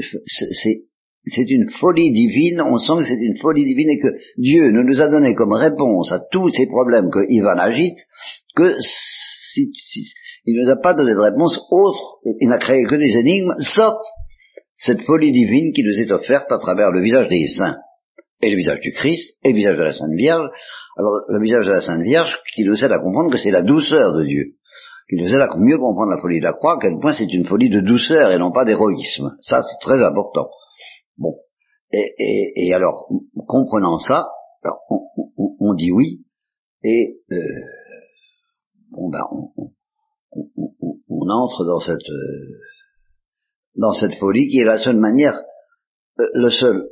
une 1.49 1.71
folie 1.71 2.11
divine, 2.13 2.63
on 2.63 2.77
sent 2.79 2.93
que 2.99 3.05
c'est 3.05 3.21
une 3.21 3.39
folie 3.39 3.65
divine 3.65 3.91
et 3.91 3.99
que 3.99 4.09
Dieu 4.39 4.71
ne 4.71 4.83
nous 4.83 5.01
a 5.01 5.09
donné 5.09 5.35
comme 5.35 5.53
réponse 5.53 6.13
à 6.13 6.21
tous 6.31 6.51
ces 6.51 6.67
problèmes 6.67 7.11
que 7.11 7.21
Ivan 7.29 7.59
agite, 7.59 7.99
que 8.55 8.77
si, 8.81 9.73
il 10.47 10.57
ne 10.57 10.65
nous 10.65 10.71
a 10.71 10.81
pas 10.81 10.95
donné 10.95 11.13
de 11.13 11.19
réponse 11.19 11.59
autre, 11.71 12.19
il 12.41 12.49
n'a 12.49 12.59
créé 12.59 12.85
que 12.85 12.97
des 12.97 13.17
énigmes, 13.17 13.55
sauf 13.59 13.95
cette 14.77 15.03
folie 15.03 15.31
divine 15.31 15.73
qui 15.73 15.85
nous 15.85 16.01
est 16.01 16.11
offerte 16.11 16.51
à 16.51 16.59
travers 16.59 16.91
le 16.91 17.03
visage 17.03 17.29
des 17.29 17.47
saints, 17.49 17.77
et 18.43 18.51
le 18.51 18.57
visage 18.57 18.81
du 18.81 18.93
Christ, 18.93 19.39
et 19.45 19.53
le 19.53 19.57
visage 19.57 19.77
de 19.77 19.83
la 19.83 19.93
Sainte 19.93 20.15
Vierge. 20.17 20.49
Alors, 20.97 21.13
le 21.29 21.41
visage 21.43 21.67
de 21.67 21.71
la 21.73 21.81
Sainte 21.81 22.03
Vierge 22.03 22.39
qui 22.55 22.65
nous 22.65 22.85
aide 22.85 22.93
à 22.93 22.99
comprendre 22.99 23.31
que 23.31 23.39
c'est 23.39 23.51
la 23.51 23.63
douceur 23.63 24.15
de 24.15 24.25
Dieu 24.25 24.57
qui 25.13 25.17
nous 25.17 25.29
aide 25.29 25.43
à 25.43 25.49
mieux 25.59 25.77
comprendre 25.77 26.13
la 26.13 26.21
folie 26.23 26.39
de 26.39 26.45
la 26.45 26.55
croix, 26.55 26.77
à 26.77 26.79
quel 26.81 26.99
point 26.99 27.13
c'est 27.13 27.31
une 27.31 27.47
folie 27.47 27.69
de 27.69 27.81
douceur 27.81 28.31
et 28.31 28.39
non 28.39 28.51
pas 28.51 28.65
d'héroïsme. 28.65 29.37
Ça, 29.43 29.61
c'est 29.63 29.87
très 29.87 30.03
important. 30.03 30.49
Bon. 31.19 31.37
Et, 31.93 32.73
alors, 32.75 33.11
comprenant 33.47 33.99
ça, 33.99 34.29
on, 34.89 35.75
dit 35.75 35.93
oui, 35.93 36.25
et 36.83 37.19
euh, 37.31 37.37
bon 38.91 39.11
ben, 39.11 39.21
on, 40.31 41.29
entre 41.29 41.67
dans 41.67 41.81
cette 41.81 42.09
euh, 42.09 42.59
dans 43.77 43.93
cette 43.93 44.15
folie 44.15 44.49
qui 44.49 44.61
est 44.61 44.65
la 44.65 44.79
seule 44.79 44.97
manière, 44.97 45.39
euh, 46.19 46.25
le 46.33 46.49
seul, 46.49 46.89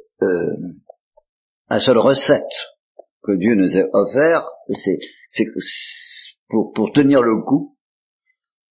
la 1.71 1.79
seule 1.79 1.99
recette 1.99 2.53
que 3.23 3.33
Dieu 3.39 3.55
nous 3.55 3.77
a 3.77 3.85
offert, 3.93 4.47
c'est 4.69 5.45
pour, 6.49 6.73
pour 6.73 6.93
tenir 6.93 7.23
le 7.23 7.43
coup, 7.43 7.77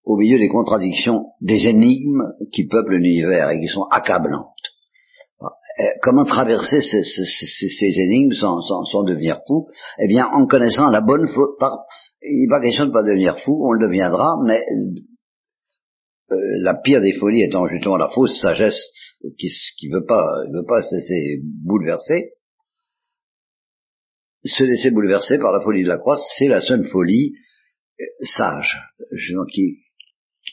au 0.04 0.18
milieu 0.18 0.38
des 0.40 0.50
contradictions, 0.50 1.28
des 1.40 1.68
énigmes 1.68 2.34
qui 2.52 2.68
peuplent 2.68 2.98
l'univers 2.98 3.50
et 3.52 3.60
qui 3.60 3.68
sont 3.68 3.86
accablantes. 3.92 4.48
Comment 6.02 6.26
traverser 6.26 6.82
ces, 6.82 8.02
énigmes 8.02 8.34
sans, 8.34 9.04
devenir 9.04 9.40
fou? 9.48 9.68
Eh 9.98 10.08
bien, 10.08 10.28
en 10.28 10.46
connaissant 10.46 10.90
la 10.90 11.00
bonne 11.00 11.30
foi. 11.30 11.56
il 12.22 12.42
n'est 12.42 12.50
pas 12.50 12.60
question 12.60 12.86
de 12.86 12.92
pas 12.92 13.04
devenir 13.04 13.40
fou, 13.40 13.66
on 13.66 13.72
le 13.72 13.88
deviendra, 13.88 14.36
mais 14.46 14.60
euh, 16.32 16.38
la 16.64 16.76
pire 16.76 17.00
des 17.00 17.14
folies 17.14 17.44
étant 17.44 17.66
justement 17.68 17.96
la 17.96 18.10
fausse 18.10 18.42
sagesse 18.42 18.92
qui 19.38 19.90
ne 19.90 20.00
veut 20.00 20.06
pas, 20.06 20.26
veut 20.52 20.66
pas 20.68 20.82
se 20.82 20.96
laisser 20.96 21.42
bouleverser. 21.64 22.34
Se 24.43 24.63
laisser 24.63 24.91
bouleverser 24.91 25.38
par 25.38 25.52
la 25.52 25.62
folie 25.62 25.84
de 25.84 25.89
la 25.89 25.97
croix, 25.97 26.17
c'est 26.38 26.47
la 26.47 26.62
seule 26.62 26.88
folie 26.88 27.34
euh, 27.99 28.04
sage, 28.21 28.78
qui, 29.52 29.80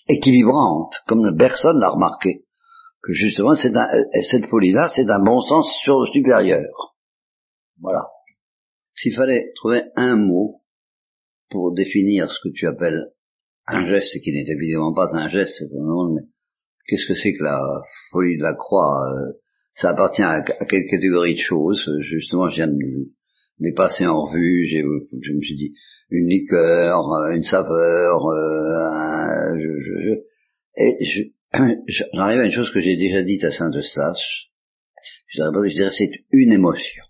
équilibrante, 0.09 0.95
comme 1.07 1.37
personne 1.37 1.79
n'a 1.79 1.91
remarqué 1.91 2.47
que 3.07 3.13
justement 3.13 3.53
un, 3.53 3.55
euh, 3.55 4.23
cette 4.29 4.47
folie-là, 4.47 4.91
c'est 4.95 5.09
un 5.09 5.23
bon 5.23 5.41
sens 5.41 5.73
sur 5.83 6.01
le 6.01 6.07
supérieur. 6.07 6.97
Voilà. 7.81 8.09
S'il 8.95 9.15
fallait 9.15 9.53
trouver 9.55 9.83
un 9.95 10.17
mot 10.17 10.63
pour 11.51 11.73
définir 11.73 12.31
ce 12.31 12.39
que 12.43 12.53
tu 12.53 12.67
appelles 12.67 13.13
un 13.69 13.87
geste, 13.87 14.21
qui 14.23 14.33
n'est 14.33 14.49
évidemment 14.49 14.93
pas 14.93 15.07
un 15.15 15.29
geste, 15.29 15.63
mais 15.71 16.23
qu'est-ce 16.89 17.07
que 17.07 17.15
c'est 17.15 17.35
que 17.35 17.45
la 17.45 17.61
folie 18.11 18.39
de 18.39 18.43
la 18.43 18.55
croix 18.55 18.97
euh, 19.11 19.33
Ça 19.75 19.91
appartient 19.91 20.23
à, 20.23 20.43
quelle 20.43 20.87
catégorie 20.87 21.35
de 21.35 21.41
choses 21.41 21.89
Justement, 22.01 22.49
je 22.49 22.57
viens 22.57 22.69
de 22.69 23.13
les 23.59 23.73
passer 23.73 24.07
en 24.07 24.21
revue, 24.23 24.69
j'ai, 24.71 24.83
je 24.83 25.33
me 25.33 25.41
suis 25.41 25.57
dit, 25.57 25.75
une 26.11 26.29
liqueur, 26.29 27.03
une 27.33 27.43
saveur, 27.43 28.27
euh, 28.27 29.59
je, 29.59 29.81
je, 29.81 30.27
et 30.77 31.05
je, 31.87 32.05
j'arrive 32.13 32.41
à 32.41 32.45
une 32.45 32.53
chose 32.53 32.71
que 32.73 32.81
j'ai 32.81 32.97
déjà 32.97 33.23
dite 33.23 33.45
à 33.45 33.53
Saint-Eustache, 33.53 34.51
je 35.35 35.75
dirais 35.75 35.91
c'est 35.91 36.11
une 36.33 36.53
émotion. 36.53 37.03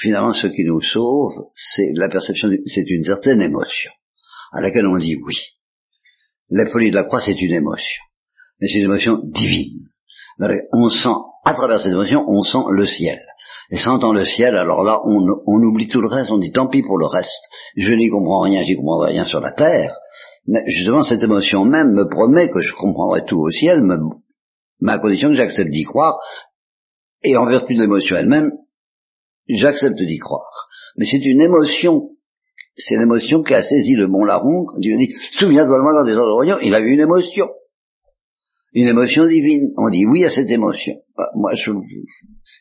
Finalement, 0.00 0.32
ce 0.32 0.48
qui 0.48 0.64
nous 0.64 0.80
sauve, 0.80 1.50
c'est 1.52 1.92
la 1.94 2.08
perception, 2.08 2.48
c'est 2.66 2.88
une 2.88 3.04
certaine 3.04 3.40
émotion, 3.40 3.92
à 4.52 4.60
laquelle 4.60 4.86
on 4.86 4.96
dit 4.96 5.16
oui. 5.16 5.34
La 6.50 6.66
folie 6.66 6.90
de 6.90 6.96
la 6.96 7.04
croix, 7.04 7.20
c'est 7.20 7.40
une 7.40 7.54
émotion, 7.54 8.02
mais 8.60 8.66
c'est 8.66 8.78
une 8.78 8.86
émotion 8.86 9.20
divine. 9.24 9.88
On 10.72 10.88
sent, 10.88 11.08
à 11.44 11.54
travers 11.54 11.80
cette 11.80 11.92
émotion, 11.92 12.24
on 12.26 12.42
sent 12.42 12.64
le 12.70 12.84
ciel. 12.84 13.20
Et 13.70 13.76
sentant 13.76 14.12
le 14.12 14.24
ciel, 14.24 14.56
alors 14.56 14.82
là, 14.82 15.00
on, 15.04 15.26
on 15.46 15.62
oublie 15.62 15.88
tout 15.88 16.00
le 16.00 16.08
reste, 16.08 16.30
on 16.30 16.38
dit 16.38 16.52
tant 16.52 16.68
pis 16.68 16.82
pour 16.82 16.98
le 16.98 17.06
reste. 17.06 17.30
Je 17.76 17.92
n'y 17.92 18.08
comprends 18.08 18.40
rien, 18.40 18.62
j'y 18.62 18.76
comprends 18.76 19.00
rien 19.00 19.24
sur 19.24 19.40
la 19.40 19.52
terre, 19.52 19.94
mais 20.46 20.60
justement, 20.66 21.02
cette 21.02 21.22
émotion 21.22 21.64
même 21.64 21.92
me 21.92 22.08
promet 22.08 22.50
que 22.50 22.60
je 22.60 22.74
comprendrai 22.74 23.24
tout 23.24 23.38
au 23.38 23.50
ciel, 23.50 23.82
mais 24.80 24.92
à 24.92 24.98
condition 24.98 25.28
que 25.28 25.36
j'accepte 25.36 25.70
d'y 25.70 25.84
croire, 25.84 26.18
et 27.22 27.36
en 27.36 27.46
vertu 27.46 27.74
de 27.74 27.80
l'émotion 27.80 28.16
elle-même, 28.16 28.52
j'accepte 29.48 29.96
d'y 29.96 30.18
croire. 30.18 30.66
Mais 30.96 31.04
c'est 31.04 31.24
une 31.24 31.40
émotion, 31.40 32.10
c'est 32.76 32.96
l'émotion 32.96 33.42
qui 33.42 33.54
a 33.54 33.62
saisi 33.62 33.94
le 33.94 34.08
bon 34.08 34.24
larron 34.24 34.66
quand 34.66 34.78
il 34.80 34.96
dit, 34.96 35.14
souviens-toi 35.32 35.76
de 35.76 35.82
moi 35.82 35.92
quand 35.92 36.04
tu 36.04 36.62
es 36.62 36.66
il 36.66 36.74
a 36.74 36.80
eu 36.80 36.92
une 36.92 37.00
émotion. 37.00 37.48
Une 38.74 38.88
émotion 38.88 39.26
divine. 39.26 39.72
On 39.76 39.90
dit 39.90 40.06
oui 40.06 40.24
à 40.24 40.30
cette 40.30 40.50
émotion. 40.50 40.94
Bah, 41.16 41.30
moi, 41.34 41.52
je 41.54 41.70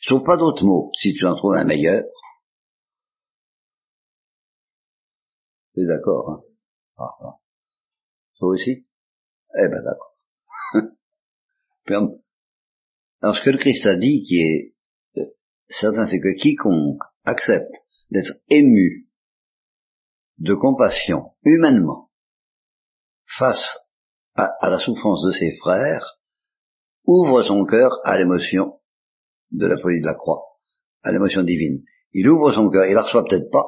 trouve 0.07 0.23
pas 0.23 0.37
d'autres 0.37 0.65
mots, 0.65 0.91
si 0.97 1.13
tu 1.13 1.25
en 1.25 1.35
trouves 1.35 1.55
un 1.55 1.63
meilleur. 1.63 2.03
Tu 5.73 5.81
es 5.81 5.85
d'accord, 5.85 6.29
hein? 6.29 6.41
Ah, 6.97 7.15
ah. 7.21 7.39
Toi 8.37 8.49
aussi? 8.49 8.85
Eh 9.53 9.67
ben 9.67 9.81
d'accord. 9.83 10.17
Alors 13.21 13.35
ce 13.35 13.43
que 13.43 13.49
le 13.49 13.57
Christ 13.57 13.85
a 13.85 13.95
dit 13.95 14.23
qui 14.23 14.41
est 14.41 14.75
euh, 15.17 15.25
certain, 15.67 16.07
c'est 16.07 16.19
que 16.19 16.35
quiconque 16.35 17.01
accepte 17.23 17.73
d'être 18.09 18.41
ému 18.49 19.07
de 20.39 20.53
compassion 20.55 21.33
humainement 21.43 22.09
face 23.25 23.77
à, 24.35 24.69
la 24.69 24.79
souffrance 24.79 25.25
de 25.25 25.31
ses 25.31 25.57
frères, 25.57 26.19
ouvre 27.05 27.41
son 27.41 27.65
cœur 27.65 27.99
à 28.03 28.17
l'émotion 28.17 28.79
de 29.51 29.67
la 29.67 29.77
folie 29.77 30.01
de 30.01 30.05
la 30.05 30.15
croix, 30.15 30.43
à 31.03 31.11
l'émotion 31.11 31.43
divine. 31.43 31.83
Il 32.13 32.29
ouvre 32.29 32.51
son 32.51 32.69
cœur, 32.69 32.85
il 32.85 32.93
la 32.93 33.01
reçoit 33.01 33.23
peut-être 33.23 33.49
pas, 33.51 33.67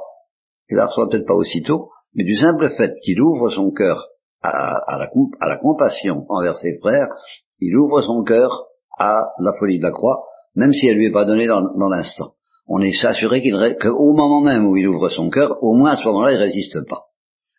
il 0.70 0.78
la 0.78 0.88
reçoit 0.88 1.10
peut-être 1.10 1.28
pas 1.28 1.34
aussitôt, 1.34 1.90
mais 2.14 2.24
du 2.24 2.36
simple 2.36 2.70
fait 2.72 2.94
qu'il 3.04 3.22
ouvre 3.22 3.50
son 3.50 3.72
cœur 3.72 4.10
à, 4.42 4.98
la, 4.98 5.58
compassion 5.58 6.26
envers 6.30 6.58
ses 6.58 6.78
frères, 6.80 7.08
il 7.60 7.76
ouvre 7.78 8.02
son 8.02 8.24
cœur 8.24 8.68
à 8.98 9.32
la 9.40 9.54
folie 9.58 9.80
de 9.80 9.84
la 9.84 9.92
croix, 9.92 10.26
même 10.56 10.74
si 10.74 10.88
elle 10.88 10.98
lui 10.98 11.08
est 11.08 11.12
pas 11.12 11.26
donnée 11.26 11.48
dans, 11.48 11.90
l'instant. 11.90 12.36
On 12.68 12.82
est 12.82 13.06
assuré 13.06 13.42
qu'au 13.82 14.14
moment 14.14 14.42
même 14.42 14.66
où 14.68 14.78
il 14.78 14.88
ouvre 14.88 15.10
son 15.10 15.30
cœur, 15.30 15.62
au 15.62 15.74
moins 15.74 15.92
à 15.92 15.96
ce 15.96 16.06
moment-là, 16.06 16.34
il 16.34 16.38
résiste 16.38 16.86
pas. 16.88 17.08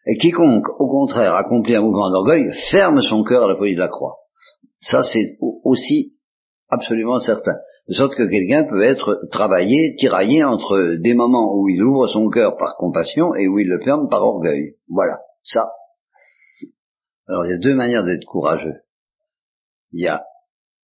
Et 0.07 0.17
quiconque, 0.19 0.69
au 0.79 0.89
contraire, 0.89 1.35
accomplit 1.35 1.77
un 1.77 1.81
mouvement 1.81 2.11
d'orgueil, 2.11 2.51
ferme 2.71 3.01
son 3.01 3.25
cœur 3.25 3.45
à 3.45 3.49
la 3.49 3.57
folie 3.57 3.75
de 3.75 3.81
la 3.81 3.89
croix. 3.89 4.19
Ça, 4.83 5.03
c'est 5.03 5.39
aussi 5.41 6.15
absolument 6.69 7.21
certain. 7.21 7.55
De 7.89 7.95
sorte 7.95 8.15
que 8.15 8.29
quelqu'un 8.29 8.65
peut 8.65 8.83
être 8.83 9.21
travaillé, 9.31 9.95
tiraillé 9.97 10.45
entre 10.45 10.97
des 10.97 11.15
moments 11.15 11.55
où 11.55 11.69
il 11.69 11.83
ouvre 11.83 12.07
son 12.07 12.29
cœur 12.29 12.57
par 12.57 12.77
compassion 12.77 13.35
et 13.35 13.49
où 13.49 13.59
il 13.59 13.69
le 13.69 13.83
ferme 13.83 14.09
par 14.09 14.23
orgueil. 14.23 14.77
Voilà. 14.89 15.19
Ça, 15.43 15.71
alors 17.27 17.47
il 17.47 17.51
y 17.51 17.55
a 17.55 17.59
deux 17.59 17.75
manières 17.75 18.05
d'être 18.05 18.25
courageux. 18.27 18.83
Il 19.93 20.03
y 20.03 20.09
a 20.09 20.23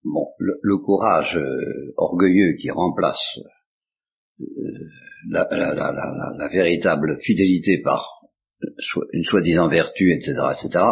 bon 0.04 0.28
le, 0.38 0.78
courage 0.78 1.36
euh, 1.36 1.92
orgueilleux 1.96 2.54
qui 2.58 2.70
remplace 2.70 3.38
euh, 4.40 4.44
la, 5.28 5.46
la, 5.50 6.48
véritable 6.50 7.18
fidélité 7.20 7.82
par 7.82 8.19
une 9.12 9.24
soi-disant 9.24 9.68
vertu, 9.68 10.14
etc., 10.14 10.34
etc. 10.52 10.84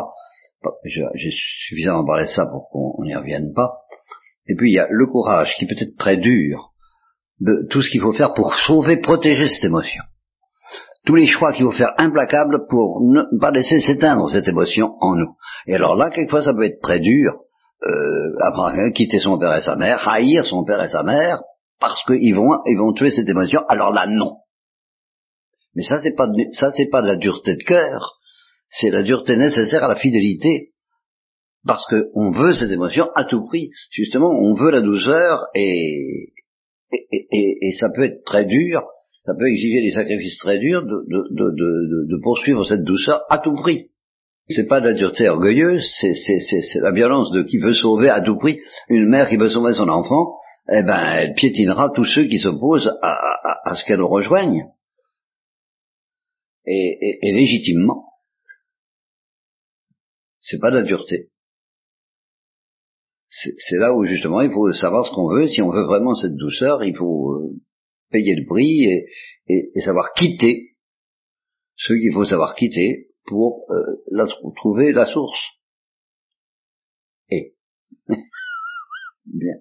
J'ai 0.84 1.30
suffisamment 1.30 2.04
parlé 2.04 2.24
de 2.24 2.30
ça 2.30 2.46
pour 2.46 2.68
qu'on 2.70 3.04
n'y 3.04 3.14
revienne 3.14 3.52
pas. 3.54 3.82
Et 4.48 4.54
puis 4.56 4.70
il 4.70 4.74
y 4.74 4.80
a 4.80 4.86
le 4.90 5.06
courage 5.06 5.54
qui 5.58 5.66
peut 5.66 5.76
être 5.78 5.96
très 5.96 6.16
dur 6.16 6.72
de 7.40 7.66
tout 7.70 7.82
ce 7.82 7.90
qu'il 7.90 8.00
faut 8.00 8.12
faire 8.12 8.34
pour 8.34 8.54
sauver, 8.56 8.96
protéger 8.96 9.48
cette 9.48 9.64
émotion 9.64 10.02
tous 11.08 11.14
les 11.14 11.26
choix 11.26 11.54
qu'il 11.54 11.64
faut 11.64 11.72
faire 11.72 11.94
implacables 11.96 12.66
pour 12.68 13.00
ne 13.00 13.22
pas 13.40 13.50
laisser 13.50 13.80
s'éteindre 13.80 14.30
cette 14.30 14.46
émotion 14.46 14.94
en 15.00 15.16
nous. 15.16 15.36
Et 15.66 15.74
alors 15.74 15.96
là, 15.96 16.10
quelquefois, 16.10 16.42
ça 16.42 16.52
peut 16.52 16.64
être 16.64 16.82
très 16.82 17.00
dur, 17.00 17.32
euh, 17.82 18.36
après 18.46 18.92
quitter 18.92 19.18
son 19.18 19.38
père 19.38 19.56
et 19.56 19.62
sa 19.62 19.76
mère, 19.76 20.06
haïr 20.06 20.44
son 20.44 20.64
père 20.64 20.82
et 20.82 20.90
sa 20.90 21.04
mère, 21.04 21.40
parce 21.80 22.04
qu'ils 22.04 22.34
vont, 22.34 22.58
ils 22.66 22.76
vont 22.76 22.92
tuer 22.92 23.10
cette 23.10 23.28
émotion. 23.28 23.60
Alors 23.70 23.90
là, 23.90 24.06
non. 24.06 24.36
Mais 25.78 25.84
ça, 25.84 26.00
c'est 26.02 26.16
pas, 26.16 26.26
ça, 26.50 26.72
c'est 26.72 26.90
pas 26.90 27.02
de 27.02 27.06
la 27.06 27.14
dureté 27.14 27.54
de 27.54 27.62
cœur, 27.62 28.18
c'est 28.68 28.90
la 28.90 29.04
dureté 29.04 29.36
nécessaire 29.36 29.84
à 29.84 29.88
la 29.88 29.94
fidélité, 29.94 30.72
parce 31.64 31.86
qu'on 31.86 32.32
veut 32.32 32.52
cette 32.54 32.72
émotion 32.72 33.06
à 33.14 33.24
tout 33.24 33.46
prix. 33.46 33.70
Justement, 33.92 34.28
on 34.28 34.54
veut 34.54 34.72
la 34.72 34.80
douceur 34.80 35.44
et, 35.54 36.32
et, 36.90 37.72
ça 37.78 37.90
peut 37.94 38.02
être 38.02 38.24
très 38.24 38.44
dur 38.44 38.82
ça 39.28 39.34
peut 39.38 39.46
exiger 39.46 39.82
des 39.82 39.92
sacrifices 39.92 40.38
très 40.38 40.58
durs 40.58 40.80
de, 40.82 41.04
de, 41.06 42.22
poursuivre 42.22 42.64
cette 42.64 42.82
douceur 42.82 43.20
à 43.28 43.38
tout 43.38 43.52
prix. 43.52 43.90
C'est 44.48 44.66
pas 44.66 44.80
de 44.80 44.86
la 44.86 44.94
dureté 44.94 45.28
orgueilleuse, 45.28 45.86
c'est 46.00 46.80
la 46.80 46.92
violence 46.92 47.30
de 47.32 47.42
qui 47.42 47.58
veut 47.58 47.74
sauver 47.74 48.08
à 48.08 48.22
tout 48.22 48.38
prix 48.38 48.58
une 48.88 49.06
mère 49.06 49.28
qui 49.28 49.36
veut 49.36 49.50
sauver 49.50 49.74
son 49.74 49.90
enfant, 49.90 50.38
eh 50.72 50.82
ben 50.82 51.04
elle 51.14 51.34
piétinera 51.34 51.90
tous 51.94 52.06
ceux 52.06 52.24
qui 52.24 52.38
s'opposent 52.38 52.90
à, 53.02 53.74
ce 53.74 53.84
qu'elle 53.84 54.00
rejoigne. 54.00 54.64
Et, 56.70 57.18
et, 57.22 57.32
légitimement. 57.32 58.12
C'est 60.42 60.58
pas 60.58 60.70
de 60.70 60.76
la 60.76 60.82
dureté. 60.82 61.30
C'est 63.30 63.78
là 63.78 63.94
où 63.94 64.04
justement 64.04 64.40
il 64.40 64.52
faut 64.52 64.72
savoir 64.72 65.06
ce 65.06 65.12
qu'on 65.12 65.28
veut. 65.28 65.46
Si 65.46 65.62
on 65.62 65.70
veut 65.70 65.84
vraiment 65.84 66.14
cette 66.14 66.36
douceur, 66.36 66.82
il 66.84 66.96
faut 66.96 67.34
euh, 67.34 67.60
payer 68.10 68.34
le 68.34 68.46
prix 68.46 68.84
et, 69.48 69.80
savoir 69.80 70.12
quitter 70.12 70.76
ce 71.76 71.92
qu'il 71.92 72.12
faut 72.12 72.24
savoir 72.24 72.54
quitter 72.54 73.10
pour 73.24 73.66
euh, 73.70 74.52
trouver 74.56 74.92
la 74.92 75.06
source. 75.06 75.40
Et 77.30 77.54
bien. 79.26 79.54